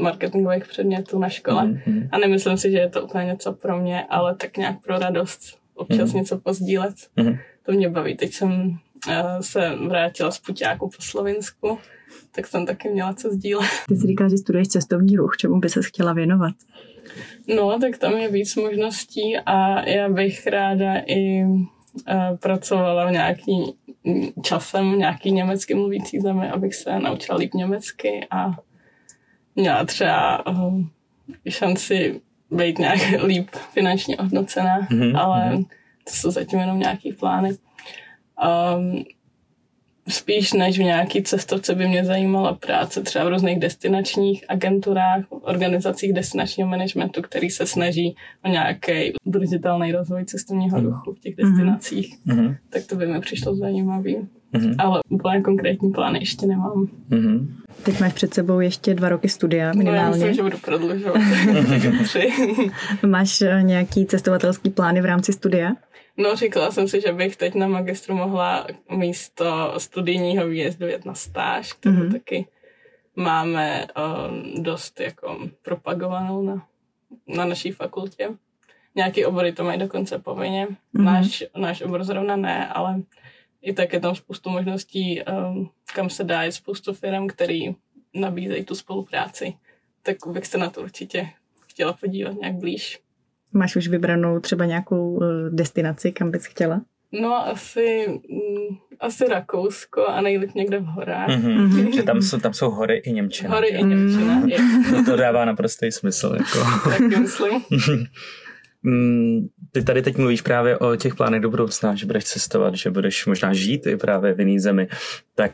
marketingových 0.00 0.66
předmětů 0.66 1.18
na 1.18 1.28
škole 1.28 1.62
mm-hmm. 1.62 2.08
a 2.12 2.18
nemyslím 2.18 2.56
si, 2.56 2.70
že 2.70 2.78
je 2.78 2.88
to 2.88 3.02
úplně 3.02 3.24
něco 3.24 3.52
pro 3.52 3.78
mě, 3.78 4.04
ale 4.10 4.34
tak 4.34 4.56
nějak 4.56 4.82
pro 4.84 4.98
radost 4.98 5.40
občas 5.74 6.10
mm-hmm. 6.10 6.16
něco 6.16 6.38
pozdílet. 6.38 6.94
Mm-hmm. 7.16 7.38
To 7.62 7.72
mě 7.72 7.88
baví. 7.88 8.16
Teď 8.16 8.32
jsem 8.32 8.78
se 9.40 9.76
vrátila 9.88 10.30
z 10.30 10.38
Puťáku 10.38 10.88
po 10.88 11.02
Slovinsku, 11.02 11.78
tak 12.32 12.46
jsem 12.46 12.66
taky 12.66 12.88
měla 12.88 13.14
co 13.14 13.30
sdílet. 13.30 13.70
Ty 13.88 13.96
jsi 13.96 14.06
říkala, 14.06 14.30
že 14.30 14.36
studuješ 14.36 14.68
cestovní 14.68 15.16
ruch. 15.16 15.36
Čemu 15.36 15.60
by 15.60 15.68
se 15.68 15.80
chtěla 15.82 16.12
věnovat? 16.12 16.52
No, 17.56 17.78
tak 17.80 17.98
tam 17.98 18.12
je 18.12 18.30
víc 18.30 18.56
možností 18.56 19.36
a 19.46 19.88
já 19.88 20.08
bych 20.08 20.46
ráda 20.46 20.94
i 21.06 21.44
uh, 21.44 22.36
pracovala 22.40 23.06
v 23.06 23.12
nějaký 23.12 23.74
časem 24.42 24.92
v 24.92 24.96
nějaký 24.96 25.32
německy 25.32 25.74
mluvící 25.74 26.20
zemi, 26.20 26.48
abych 26.48 26.74
se 26.74 26.98
naučila 26.98 27.38
líp 27.38 27.54
německy 27.54 28.26
a 28.30 28.56
měla 29.56 29.84
třeba 29.84 30.46
uh, 30.46 30.82
šanci 31.48 32.20
být 32.50 32.78
nějak 32.78 32.98
líp 33.22 33.48
finančně 33.72 34.16
hodnocená, 34.20 34.80
mm-hmm. 34.80 35.18
ale 35.18 35.58
to 36.04 36.10
jsou 36.10 36.30
zatím 36.30 36.58
jenom 36.58 36.78
nějaký 36.78 37.12
plány. 37.12 37.50
Um, 38.76 39.04
spíš 40.08 40.52
než 40.52 40.78
v 40.78 40.82
nějaký 40.82 41.22
cestovce 41.22 41.74
by 41.74 41.88
mě 41.88 42.04
zajímala 42.04 42.54
práce 42.54 43.02
třeba 43.02 43.24
v 43.24 43.28
různých 43.28 43.58
destinačních 43.58 44.44
agenturách, 44.48 45.24
organizacích 45.30 46.12
destinačního 46.12 46.68
managementu, 46.68 47.22
který 47.22 47.50
se 47.50 47.66
snaží 47.66 48.16
o 48.44 48.48
nějaký 48.48 49.12
udržitelný 49.24 49.92
rozvoj 49.92 50.24
cestovního 50.24 50.78
mhm. 50.78 50.86
ruchu 50.86 51.12
v 51.12 51.20
těch 51.20 51.36
mhm. 51.38 51.48
destinacích. 51.48 52.14
Mm-hmm. 52.26 52.56
Tak 52.70 52.86
to 52.86 52.96
by 52.96 53.06
mi 53.06 53.20
přišlo 53.20 53.54
zajímavý. 53.54 54.16
Mm-hmm. 54.54 54.74
Ale 54.78 55.00
úplně 55.08 55.40
konkrétní 55.40 55.92
plány 55.92 56.18
ještě 56.18 56.46
nemám. 56.46 56.86
Mm-hmm. 57.10 57.46
Teď 57.82 58.00
máš 58.00 58.12
před 58.12 58.34
sebou 58.34 58.60
ještě 58.60 58.94
dva 58.94 59.08
roky 59.08 59.28
studia 59.28 59.72
minimálně. 59.72 60.00
No, 60.00 60.06
já 60.06 60.10
myslím, 60.10 60.34
že 60.34 60.42
budu 60.42 60.58
prodlužovat. 60.58 61.22
máš 63.06 63.42
eh, 63.42 63.62
nějaký 63.62 64.06
cestovatelský 64.06 64.70
plány 64.70 65.00
v 65.00 65.04
rámci 65.04 65.32
studia? 65.32 65.70
No, 66.20 66.36
říkala 66.36 66.70
jsem 66.70 66.88
si, 66.88 67.00
že 67.00 67.12
bych 67.12 67.36
teď 67.36 67.54
na 67.54 67.68
magistru 67.68 68.14
mohla 68.14 68.66
místo 68.90 69.74
studijního 69.78 70.48
výjezdu 70.48 70.86
jet 70.86 71.04
na 71.04 71.14
stáž, 71.14 71.72
kterou 71.72 71.96
mm-hmm. 71.96 72.12
taky 72.12 72.46
máme 73.16 73.86
um, 73.86 74.64
dost 74.64 75.00
jako 75.00 75.48
propagovanou 75.62 76.42
na, 76.42 76.66
na 77.26 77.44
naší 77.44 77.70
fakultě. 77.70 78.30
Nějaký 78.94 79.24
obory 79.24 79.52
to 79.52 79.64
mají 79.64 79.78
dokonce 79.78 80.18
povinně. 80.18 80.66
Mm-hmm. 80.66 81.04
Náš, 81.04 81.44
náš 81.56 81.82
obor 81.82 82.04
zrovna 82.04 82.36
ne, 82.36 82.68
ale 82.68 83.02
i 83.62 83.72
tak 83.72 83.92
je 83.92 84.00
tam 84.00 84.14
spoustu 84.14 84.50
možností, 84.50 85.22
um, 85.22 85.70
kam 85.94 86.10
se 86.10 86.24
dá, 86.24 86.42
je 86.42 86.52
spoustu 86.52 86.94
firm, 86.94 87.26
který 87.26 87.76
nabízejí 88.14 88.64
tu 88.64 88.74
spolupráci. 88.74 89.54
Tak 90.02 90.16
bych 90.26 90.46
se 90.46 90.58
na 90.58 90.70
to 90.70 90.80
určitě 90.80 91.28
chtěla 91.66 91.92
podívat 91.92 92.34
nějak 92.40 92.54
blíž. 92.54 93.00
Máš 93.52 93.76
už 93.76 93.88
vybranou 93.88 94.40
třeba 94.40 94.64
nějakou 94.64 95.22
eh, 95.22 95.50
destinaci, 95.50 96.12
kam 96.12 96.30
bys 96.30 96.46
chtěla? 96.46 96.80
No, 97.12 97.48
asi, 97.48 98.06
mm, 98.08 98.76
asi 99.00 99.28
Rakousko 99.28 100.06
a 100.06 100.20
nejlíp 100.20 100.54
někde 100.54 100.78
v 100.78 100.84
horách. 100.84 101.28
Mm-hmm. 101.28 101.68
Mm-hmm. 101.68 101.94
Že 101.94 102.02
tam 102.02 102.22
jsou, 102.22 102.38
tam 102.38 102.54
jsou 102.54 102.70
hory 102.70 102.96
i 102.96 103.12
Němčina. 103.12 103.54
Hory 103.54 103.68
i 103.68 103.84
Němčina, 103.84 104.34
mm. 104.34 104.92
No 104.92 105.04
to 105.04 105.16
dává 105.16 105.44
naprostý 105.44 105.92
smysl. 105.92 106.36
Jako. 106.38 106.90
tak 106.90 107.00
myslím. 107.00 107.64
Mm, 108.82 109.46
ty 109.72 109.84
tady 109.84 110.02
teď 110.02 110.16
mluvíš 110.16 110.42
právě 110.42 110.78
o 110.78 110.96
těch 110.96 111.14
plánech 111.14 111.40
do 111.40 111.50
budoucna, 111.50 111.94
že 111.94 112.06
budeš 112.06 112.24
cestovat, 112.24 112.74
že 112.74 112.90
budeš 112.90 113.26
možná 113.26 113.52
žít 113.52 113.86
i 113.86 113.96
právě 113.96 114.34
v 114.34 114.40
jiné 114.40 114.60
zemi. 114.60 114.88
Tak 115.34 115.52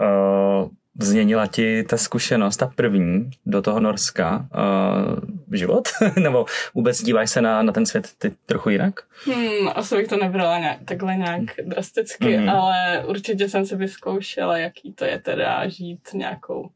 uh, 0.00 0.68
změnila 1.00 1.46
ti 1.46 1.82
ta 1.82 1.96
zkušenost, 1.96 2.56
ta 2.56 2.66
první 2.66 3.30
do 3.46 3.62
toho 3.62 3.80
Norska 3.80 4.48
uh, 4.54 5.56
život? 5.56 5.88
Nebo 6.22 6.46
vůbec 6.74 7.02
díváš 7.02 7.30
se 7.30 7.40
na, 7.40 7.62
na 7.62 7.72
ten 7.72 7.86
svět 7.86 8.08
ty 8.18 8.32
trochu 8.46 8.70
jinak? 8.70 9.00
Hmm, 9.24 9.68
asi 9.74 9.96
bych 9.96 10.08
to 10.08 10.16
nebrala 10.16 10.58
nějak, 10.58 10.78
takhle 10.84 11.16
nějak 11.16 11.42
drasticky, 11.64 12.24
mm-hmm. 12.24 12.50
ale 12.50 13.04
určitě 13.06 13.48
jsem 13.48 13.66
si 13.66 13.76
vyzkoušela, 13.76 14.58
jaký 14.58 14.92
to 14.92 15.04
je 15.04 15.18
teda 15.18 15.68
žít 15.68 16.00
nějakou 16.14 16.70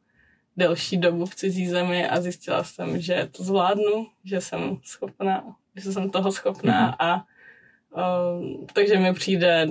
delší 0.57 0.97
dobu 0.97 1.27
v 1.27 1.35
cizí 1.35 1.69
zemi 1.69 2.09
a 2.09 2.21
zjistila 2.21 2.65
jsem, 2.65 3.01
že 3.01 3.29
to 3.37 3.45
zvládnu, 3.45 4.07
že 4.25 4.41
jsem 4.41 4.79
schopná, 4.85 5.45
že 5.77 5.93
jsem 5.93 6.11
toho 6.11 6.33
schopná 6.33 6.91
mm-hmm. 6.91 6.97
a 6.99 7.25
uh, 7.97 8.67
takže 8.73 8.99
mi 8.99 9.15
přijde 9.15 9.67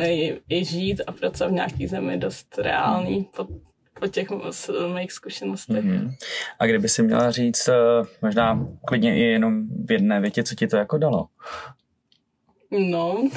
i, 0.00 0.40
i 0.48 0.64
žít 0.64 1.00
a 1.06 1.12
pracovat 1.12 1.50
v 1.50 1.54
nějaký 1.54 1.86
zemi 1.86 2.16
dost 2.16 2.58
reálný 2.58 3.28
po, 3.36 3.46
po 4.00 4.06
těch 4.06 4.28
mých 4.94 5.12
zkušenostech. 5.12 5.84
Mm-hmm. 5.84 6.14
A 6.58 6.66
kdyby 6.66 6.88
si 6.88 7.02
měla 7.02 7.30
říct 7.30 7.68
eh, 7.68 7.74
možná 8.22 8.66
klidně 8.86 9.16
i 9.16 9.20
jenom 9.20 9.62
v 9.84 9.92
jedné 9.92 10.20
větě, 10.20 10.42
co 10.42 10.54
ti 10.54 10.66
to 10.66 10.76
jako 10.76 10.98
dalo? 10.98 11.26
No, 12.90 13.28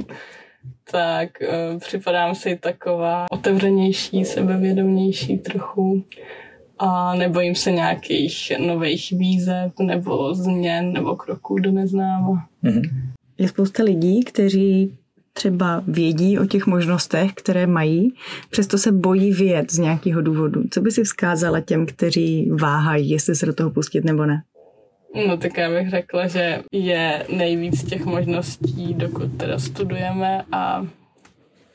tak 0.90 1.30
uh, 1.42 1.78
připadám 1.78 2.34
si 2.34 2.56
taková 2.56 3.26
otevřenější, 3.30 4.24
sebevědomější 4.24 5.38
trochu 5.38 6.04
a 6.78 7.14
nebojím 7.14 7.54
se 7.54 7.72
nějakých 7.72 8.52
nových 8.58 9.12
výzev 9.12 9.72
nebo 9.80 10.34
změn 10.34 10.92
nebo 10.92 11.16
kroků 11.16 11.58
do 11.58 11.70
neznáma. 11.70 12.48
Mm-hmm. 12.64 12.90
Je 13.38 13.48
spousta 13.48 13.82
lidí, 13.82 14.24
kteří 14.24 14.98
třeba 15.40 15.82
vědí 15.86 16.38
o 16.38 16.46
těch 16.46 16.66
možnostech, 16.66 17.32
které 17.32 17.66
mají, 17.66 18.14
přesto 18.50 18.78
se 18.78 18.92
bojí 18.92 19.32
vyjet 19.32 19.72
z 19.72 19.78
nějakého 19.78 20.20
důvodu. 20.20 20.62
Co 20.70 20.80
by 20.80 20.90
si 20.90 21.04
vzkázala 21.04 21.60
těm, 21.60 21.86
kteří 21.86 22.50
váhají, 22.60 23.10
jestli 23.10 23.34
se 23.34 23.46
do 23.46 23.52
toho 23.52 23.70
pustit 23.70 24.04
nebo 24.04 24.26
ne? 24.26 24.42
No 25.26 25.36
tak 25.36 25.58
já 25.58 25.70
bych 25.70 25.90
řekla, 25.90 26.26
že 26.26 26.62
je 26.72 27.26
nejvíc 27.36 27.84
těch 27.84 28.04
možností, 28.04 28.94
dokud 28.94 29.36
teda 29.36 29.58
studujeme 29.58 30.44
a 30.52 30.86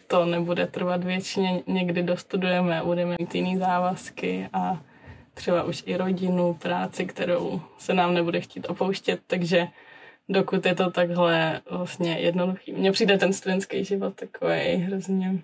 to 0.07 0.25
nebude 0.25 0.67
trvat 0.67 1.03
věčně. 1.03 1.61
Někdy 1.67 2.03
dostudujeme, 2.03 2.81
budeme 2.85 3.15
mít 3.19 3.35
jiný 3.35 3.57
závazky 3.57 4.49
a 4.53 4.81
třeba 5.33 5.63
už 5.63 5.83
i 5.85 5.97
rodinu, 5.97 6.53
práci, 6.53 7.05
kterou 7.05 7.61
se 7.77 7.93
nám 7.93 8.13
nebude 8.13 8.41
chtít 8.41 8.69
opouštět, 8.69 9.19
takže 9.27 9.67
dokud 10.29 10.65
je 10.65 10.75
to 10.75 10.91
takhle 10.91 11.61
vlastně 11.69 12.19
jednoduchý. 12.19 12.73
Mně 12.73 12.91
přijde 12.91 13.17
ten 13.17 13.33
studentský 13.33 13.83
život 13.83 14.15
takový 14.15 14.75
hrozně 14.75 15.43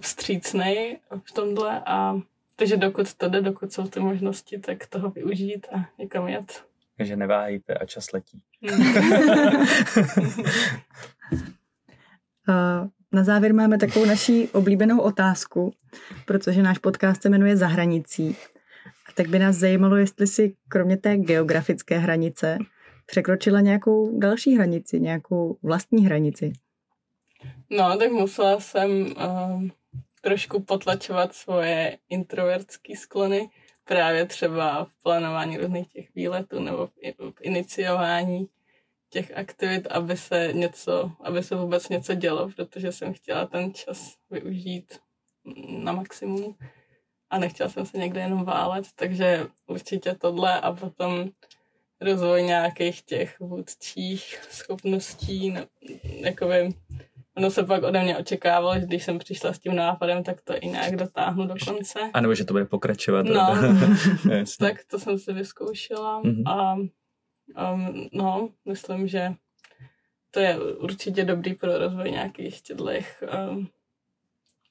vstřícný 0.00 0.96
v 1.24 1.32
tomhle 1.32 1.82
a 1.86 2.20
takže 2.56 2.76
dokud 2.76 3.14
to 3.14 3.28
jde, 3.28 3.40
dokud 3.40 3.72
jsou 3.72 3.86
ty 3.86 4.00
možnosti, 4.00 4.58
tak 4.58 4.86
toho 4.86 5.10
využít 5.10 5.66
a 5.72 5.88
někam 5.98 6.28
jet. 6.28 6.64
Takže 6.96 7.16
neváhejte 7.16 7.74
a 7.74 7.86
čas 7.86 8.12
letí. 8.12 8.42
Na 13.12 13.24
závěr 13.24 13.54
máme 13.54 13.78
takovou 13.78 14.04
naší 14.04 14.48
oblíbenou 14.48 15.00
otázku, 15.00 15.74
protože 16.24 16.62
náš 16.62 16.78
podcast 16.78 17.22
se 17.22 17.28
jmenuje 17.28 17.56
Zahranicí. 17.56 18.36
Tak 19.14 19.28
by 19.28 19.38
nás 19.38 19.56
zajímalo, 19.56 19.96
jestli 19.96 20.26
si 20.26 20.54
kromě 20.68 20.96
té 20.96 21.16
geografické 21.16 21.98
hranice 21.98 22.58
překročila 23.10 23.60
nějakou 23.60 24.18
další 24.18 24.56
hranici, 24.56 25.00
nějakou 25.00 25.58
vlastní 25.62 26.06
hranici? 26.06 26.52
No, 27.70 27.98
tak 27.98 28.10
musela 28.10 28.60
jsem 28.60 28.90
uh, 29.06 29.62
trošku 30.20 30.62
potlačovat 30.62 31.34
svoje 31.34 31.98
introvertské 32.08 32.96
sklony, 32.96 33.50
právě 33.84 34.26
třeba 34.26 34.84
v 34.84 35.02
plánování 35.02 35.56
různých 35.56 35.88
těch 35.88 36.14
výletů 36.14 36.60
nebo 36.60 36.86
v, 36.86 36.92
v 37.30 37.40
iniciování 37.40 38.46
těch 39.10 39.36
aktivit, 39.36 39.86
aby 39.86 40.16
se 40.16 40.52
něco, 40.52 41.12
aby 41.20 41.42
se 41.42 41.56
vůbec 41.56 41.88
něco 41.88 42.14
dělo, 42.14 42.48
protože 42.56 42.92
jsem 42.92 43.14
chtěla 43.14 43.46
ten 43.46 43.74
čas 43.74 44.14
využít 44.30 44.98
na 45.68 45.92
maximum 45.92 46.56
a 47.30 47.38
nechtěla 47.38 47.68
jsem 47.68 47.86
se 47.86 47.98
někde 47.98 48.20
jenom 48.20 48.44
válet, 48.44 48.84
takže 48.94 49.46
určitě 49.66 50.14
tohle 50.14 50.60
a 50.60 50.72
potom 50.72 51.30
rozvoj 52.00 52.42
nějakých 52.42 53.02
těch 53.02 53.40
vůdčích 53.40 54.38
schopností, 54.50 55.54
jakoby 56.02 56.68
ono 57.36 57.50
se 57.50 57.62
pak 57.64 57.82
ode 57.82 58.02
mě 58.02 58.18
očekávalo, 58.18 58.74
že 58.80 58.86
když 58.86 59.04
jsem 59.04 59.18
přišla 59.18 59.52
s 59.52 59.58
tím 59.58 59.76
nápadem, 59.76 60.24
tak 60.24 60.40
to 60.40 60.54
i 60.60 60.66
nějak 60.68 60.96
dotáhnu 60.96 61.46
do 61.46 61.54
konce. 61.66 61.98
A 62.14 62.20
nebo 62.20 62.34
že 62.34 62.44
to 62.44 62.54
bude 62.54 62.64
pokračovat. 62.64 63.26
No, 63.26 63.54
tak 64.58 64.84
to 64.84 64.98
jsem 64.98 65.18
si 65.18 65.32
vyzkoušela 65.32 66.20
Mhm. 66.22 66.42
a 66.48 66.74
um, 66.74 68.08
no, 68.12 68.48
myslím, 68.64 69.08
že 69.08 69.32
to 70.30 70.40
je 70.40 70.58
určitě 70.58 71.24
dobrý 71.24 71.54
pro 71.54 71.78
rozvoj 71.78 72.10
nějakých 72.10 72.60
těchto 72.62 72.84
um, 73.50 73.68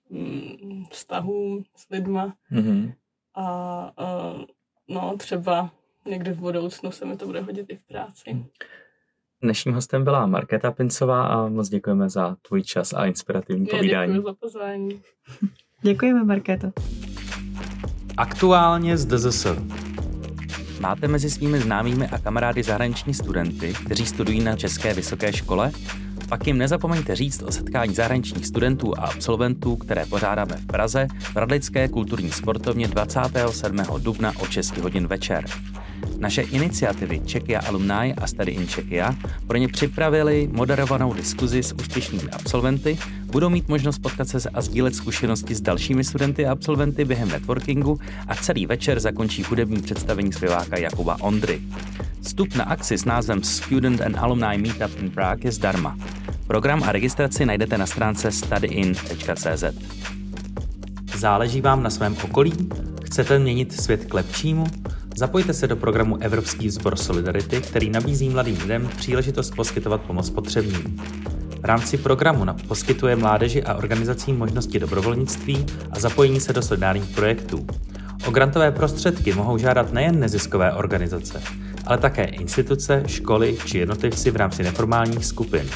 mm, 0.10 0.86
vztahů 0.92 1.64
s 1.76 1.90
lidma 1.90 2.36
Mhm. 2.52 2.94
a 3.34 3.92
uh, 4.36 4.42
no, 4.88 5.18
třeba 5.18 5.72
někdy 6.10 6.32
v 6.32 6.40
budoucnu 6.40 6.92
se 6.92 7.06
mi 7.06 7.18
to 7.18 7.26
bude 7.26 7.42
hodit 7.42 7.66
i 7.70 7.76
v 7.76 7.88
práci. 7.88 8.46
Dnešním 9.42 9.74
hostem 9.74 10.04
byla 10.04 10.26
Markéta 10.26 10.72
Pincová 10.72 11.28
a 11.28 11.48
moc 11.48 11.70
děkujeme 11.70 12.10
za 12.10 12.36
tvůj 12.48 12.64
čas 12.64 12.94
a 12.94 13.06
inspirativní 13.06 13.68
Já 13.68 13.78
povídání. 13.78 14.14
děkuji 14.14 14.26
za 14.26 14.34
pozvání. 14.40 15.02
Děkujeme, 15.82 16.24
Markéto. 16.24 16.72
Aktuálně 18.18 18.98
z 18.98 19.06
DZS. 19.06 19.48
Máte 20.80 21.08
mezi 21.08 21.30
svými 21.30 21.60
známými 21.60 22.08
a 22.08 22.18
kamarády 22.18 22.64
zahraniční 22.64 23.14
studenty, 23.14 23.74
kteří 23.86 24.06
studují 24.06 24.44
na 24.44 24.56
České 24.56 24.94
vysoké 24.94 25.34
škole? 25.34 25.72
Pak 26.30 26.48
jim 26.48 26.58
nezapomeňte 26.58 27.16
říct 27.16 27.42
o 27.44 27.52
setkání 27.52 27.94
zahraničních 27.96 28.46
studentů 28.46 28.94
a 28.98 29.02
absolventů, 29.02 29.76
které 29.76 30.06
pořádáme 30.06 30.58
v 30.58 30.68
Praze 30.68 31.08
v 31.34 31.36
Radlické 31.36 31.88
kulturní 31.88 32.32
sportovně 32.32 32.88
27. 32.88 33.78
dubna 34.00 34.32
o 34.40 34.46
6 34.46 34.78
hodin 34.78 35.08
večer. 35.08 35.46
Naše 36.18 36.42
iniciativy 36.42 37.20
Czechia 37.20 37.60
Alumni 37.60 38.14
a 38.18 38.28
Study 38.28 38.52
in 38.52 38.68
Czechia 38.68 39.16
pro 39.48 39.58
ně 39.58 39.68
připravili 39.68 40.50
moderovanou 40.52 41.14
diskuzi 41.14 41.64
s 41.64 41.74
úspěšnými 41.74 42.30
absolventy, 42.32 42.98
budou 43.26 43.50
mít 43.50 43.70
možnost 43.70 44.00
potkat 44.00 44.28
se 44.28 44.50
a 44.50 44.62
sdílet 44.62 44.96
zkušenosti 44.96 45.56
s 45.56 45.62
dalšími 45.62 46.04
studenty 46.04 46.46
a 46.46 46.52
absolventy 46.52 47.06
během 47.06 47.30
networkingu 47.30 48.00
a 48.28 48.36
celý 48.36 48.66
večer 48.66 49.00
zakončí 49.00 49.44
hudební 49.44 49.82
představení 49.82 50.34
zpěváka 50.34 50.78
Jakuba 50.78 51.18
Ondry. 51.22 51.62
Vstup 52.22 52.56
na 52.56 52.64
akci 52.64 52.98
s 52.98 53.06
názvem 53.06 53.44
Student 53.44 54.02
and 54.02 54.18
Alumni 54.18 54.58
Meetup 54.58 55.02
in 55.02 55.12
Prague 55.12 55.48
je 55.48 55.52
zdarma. 55.52 55.98
Program 56.48 56.84
a 56.84 56.92
registraci 56.92 57.46
najdete 57.46 57.78
na 57.78 57.86
stránce 57.86 58.32
studyin.cz. 58.32 59.64
Záleží 61.16 61.62
vám 61.62 61.84
na 61.84 61.90
svém 61.90 62.18
okolí? 62.24 62.54
Chcete 63.04 63.40
měnit 63.40 63.82
svět 63.82 64.06
k 64.06 64.14
lepšímu? 64.14 64.64
Zapojte 65.18 65.54
se 65.54 65.68
do 65.68 65.76
programu 65.76 66.18
Evropský 66.22 66.70
sbor 66.70 66.96
Solidarity, 66.96 67.62
který 67.62 67.90
nabízí 67.90 68.30
mladým 68.30 68.58
lidem 68.62 68.90
příležitost 68.98 69.56
poskytovat 69.56 70.02
pomoc 70.02 70.30
potřebným. 70.30 71.02
V 71.62 71.66
rámci 71.66 71.98
programu 71.98 72.46
poskytuje 72.68 73.16
mládeži 73.16 73.64
a 73.64 73.74
organizacím 73.74 74.38
možnosti 74.38 74.80
dobrovolnictví 74.80 75.66
a 75.92 76.00
zapojení 76.00 76.40
se 76.40 76.54
do 76.54 76.62
solidárních 76.62 77.16
projektů. 77.16 77.68
O 78.28 78.32
grantové 78.32 78.72
prostředky 78.72 79.34
mohou 79.34 79.58
žádat 79.58 79.94
nejen 79.94 80.20
neziskové 80.20 80.74
organizace, 80.74 81.42
ale 81.86 81.98
také 81.98 82.24
instituce, 82.24 83.04
školy 83.08 83.58
či 83.66 83.78
jednotlivci 83.78 84.32
v 84.32 84.36
rámci 84.36 84.64
neformálních 84.64 85.26
skupin. 85.26 85.70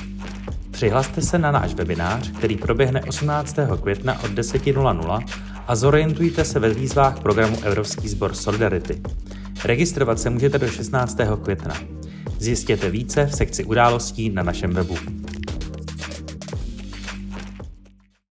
Přihlaste 0.71 1.21
se 1.21 1.39
na 1.39 1.51
náš 1.51 1.73
webinář, 1.73 2.31
který 2.31 2.57
proběhne 2.57 3.01
18. 3.03 3.55
května 3.81 4.23
od 4.23 4.31
10.00 4.31 5.23
a 5.67 5.75
zorientujte 5.75 6.45
se 6.45 6.59
ve 6.59 6.69
výzvách 6.69 7.19
programu 7.19 7.57
Evropský 7.63 8.07
sbor 8.07 8.33
Solidarity. 8.33 9.01
Registrovat 9.65 10.19
se 10.19 10.29
můžete 10.29 10.59
do 10.59 10.67
16. 10.67 11.17
května. 11.43 11.75
Zjistěte 12.39 12.89
více 12.89 13.25
v 13.25 13.35
sekci 13.35 13.63
událostí 13.63 14.29
na 14.29 14.43
našem 14.43 14.71
webu. 14.71 14.95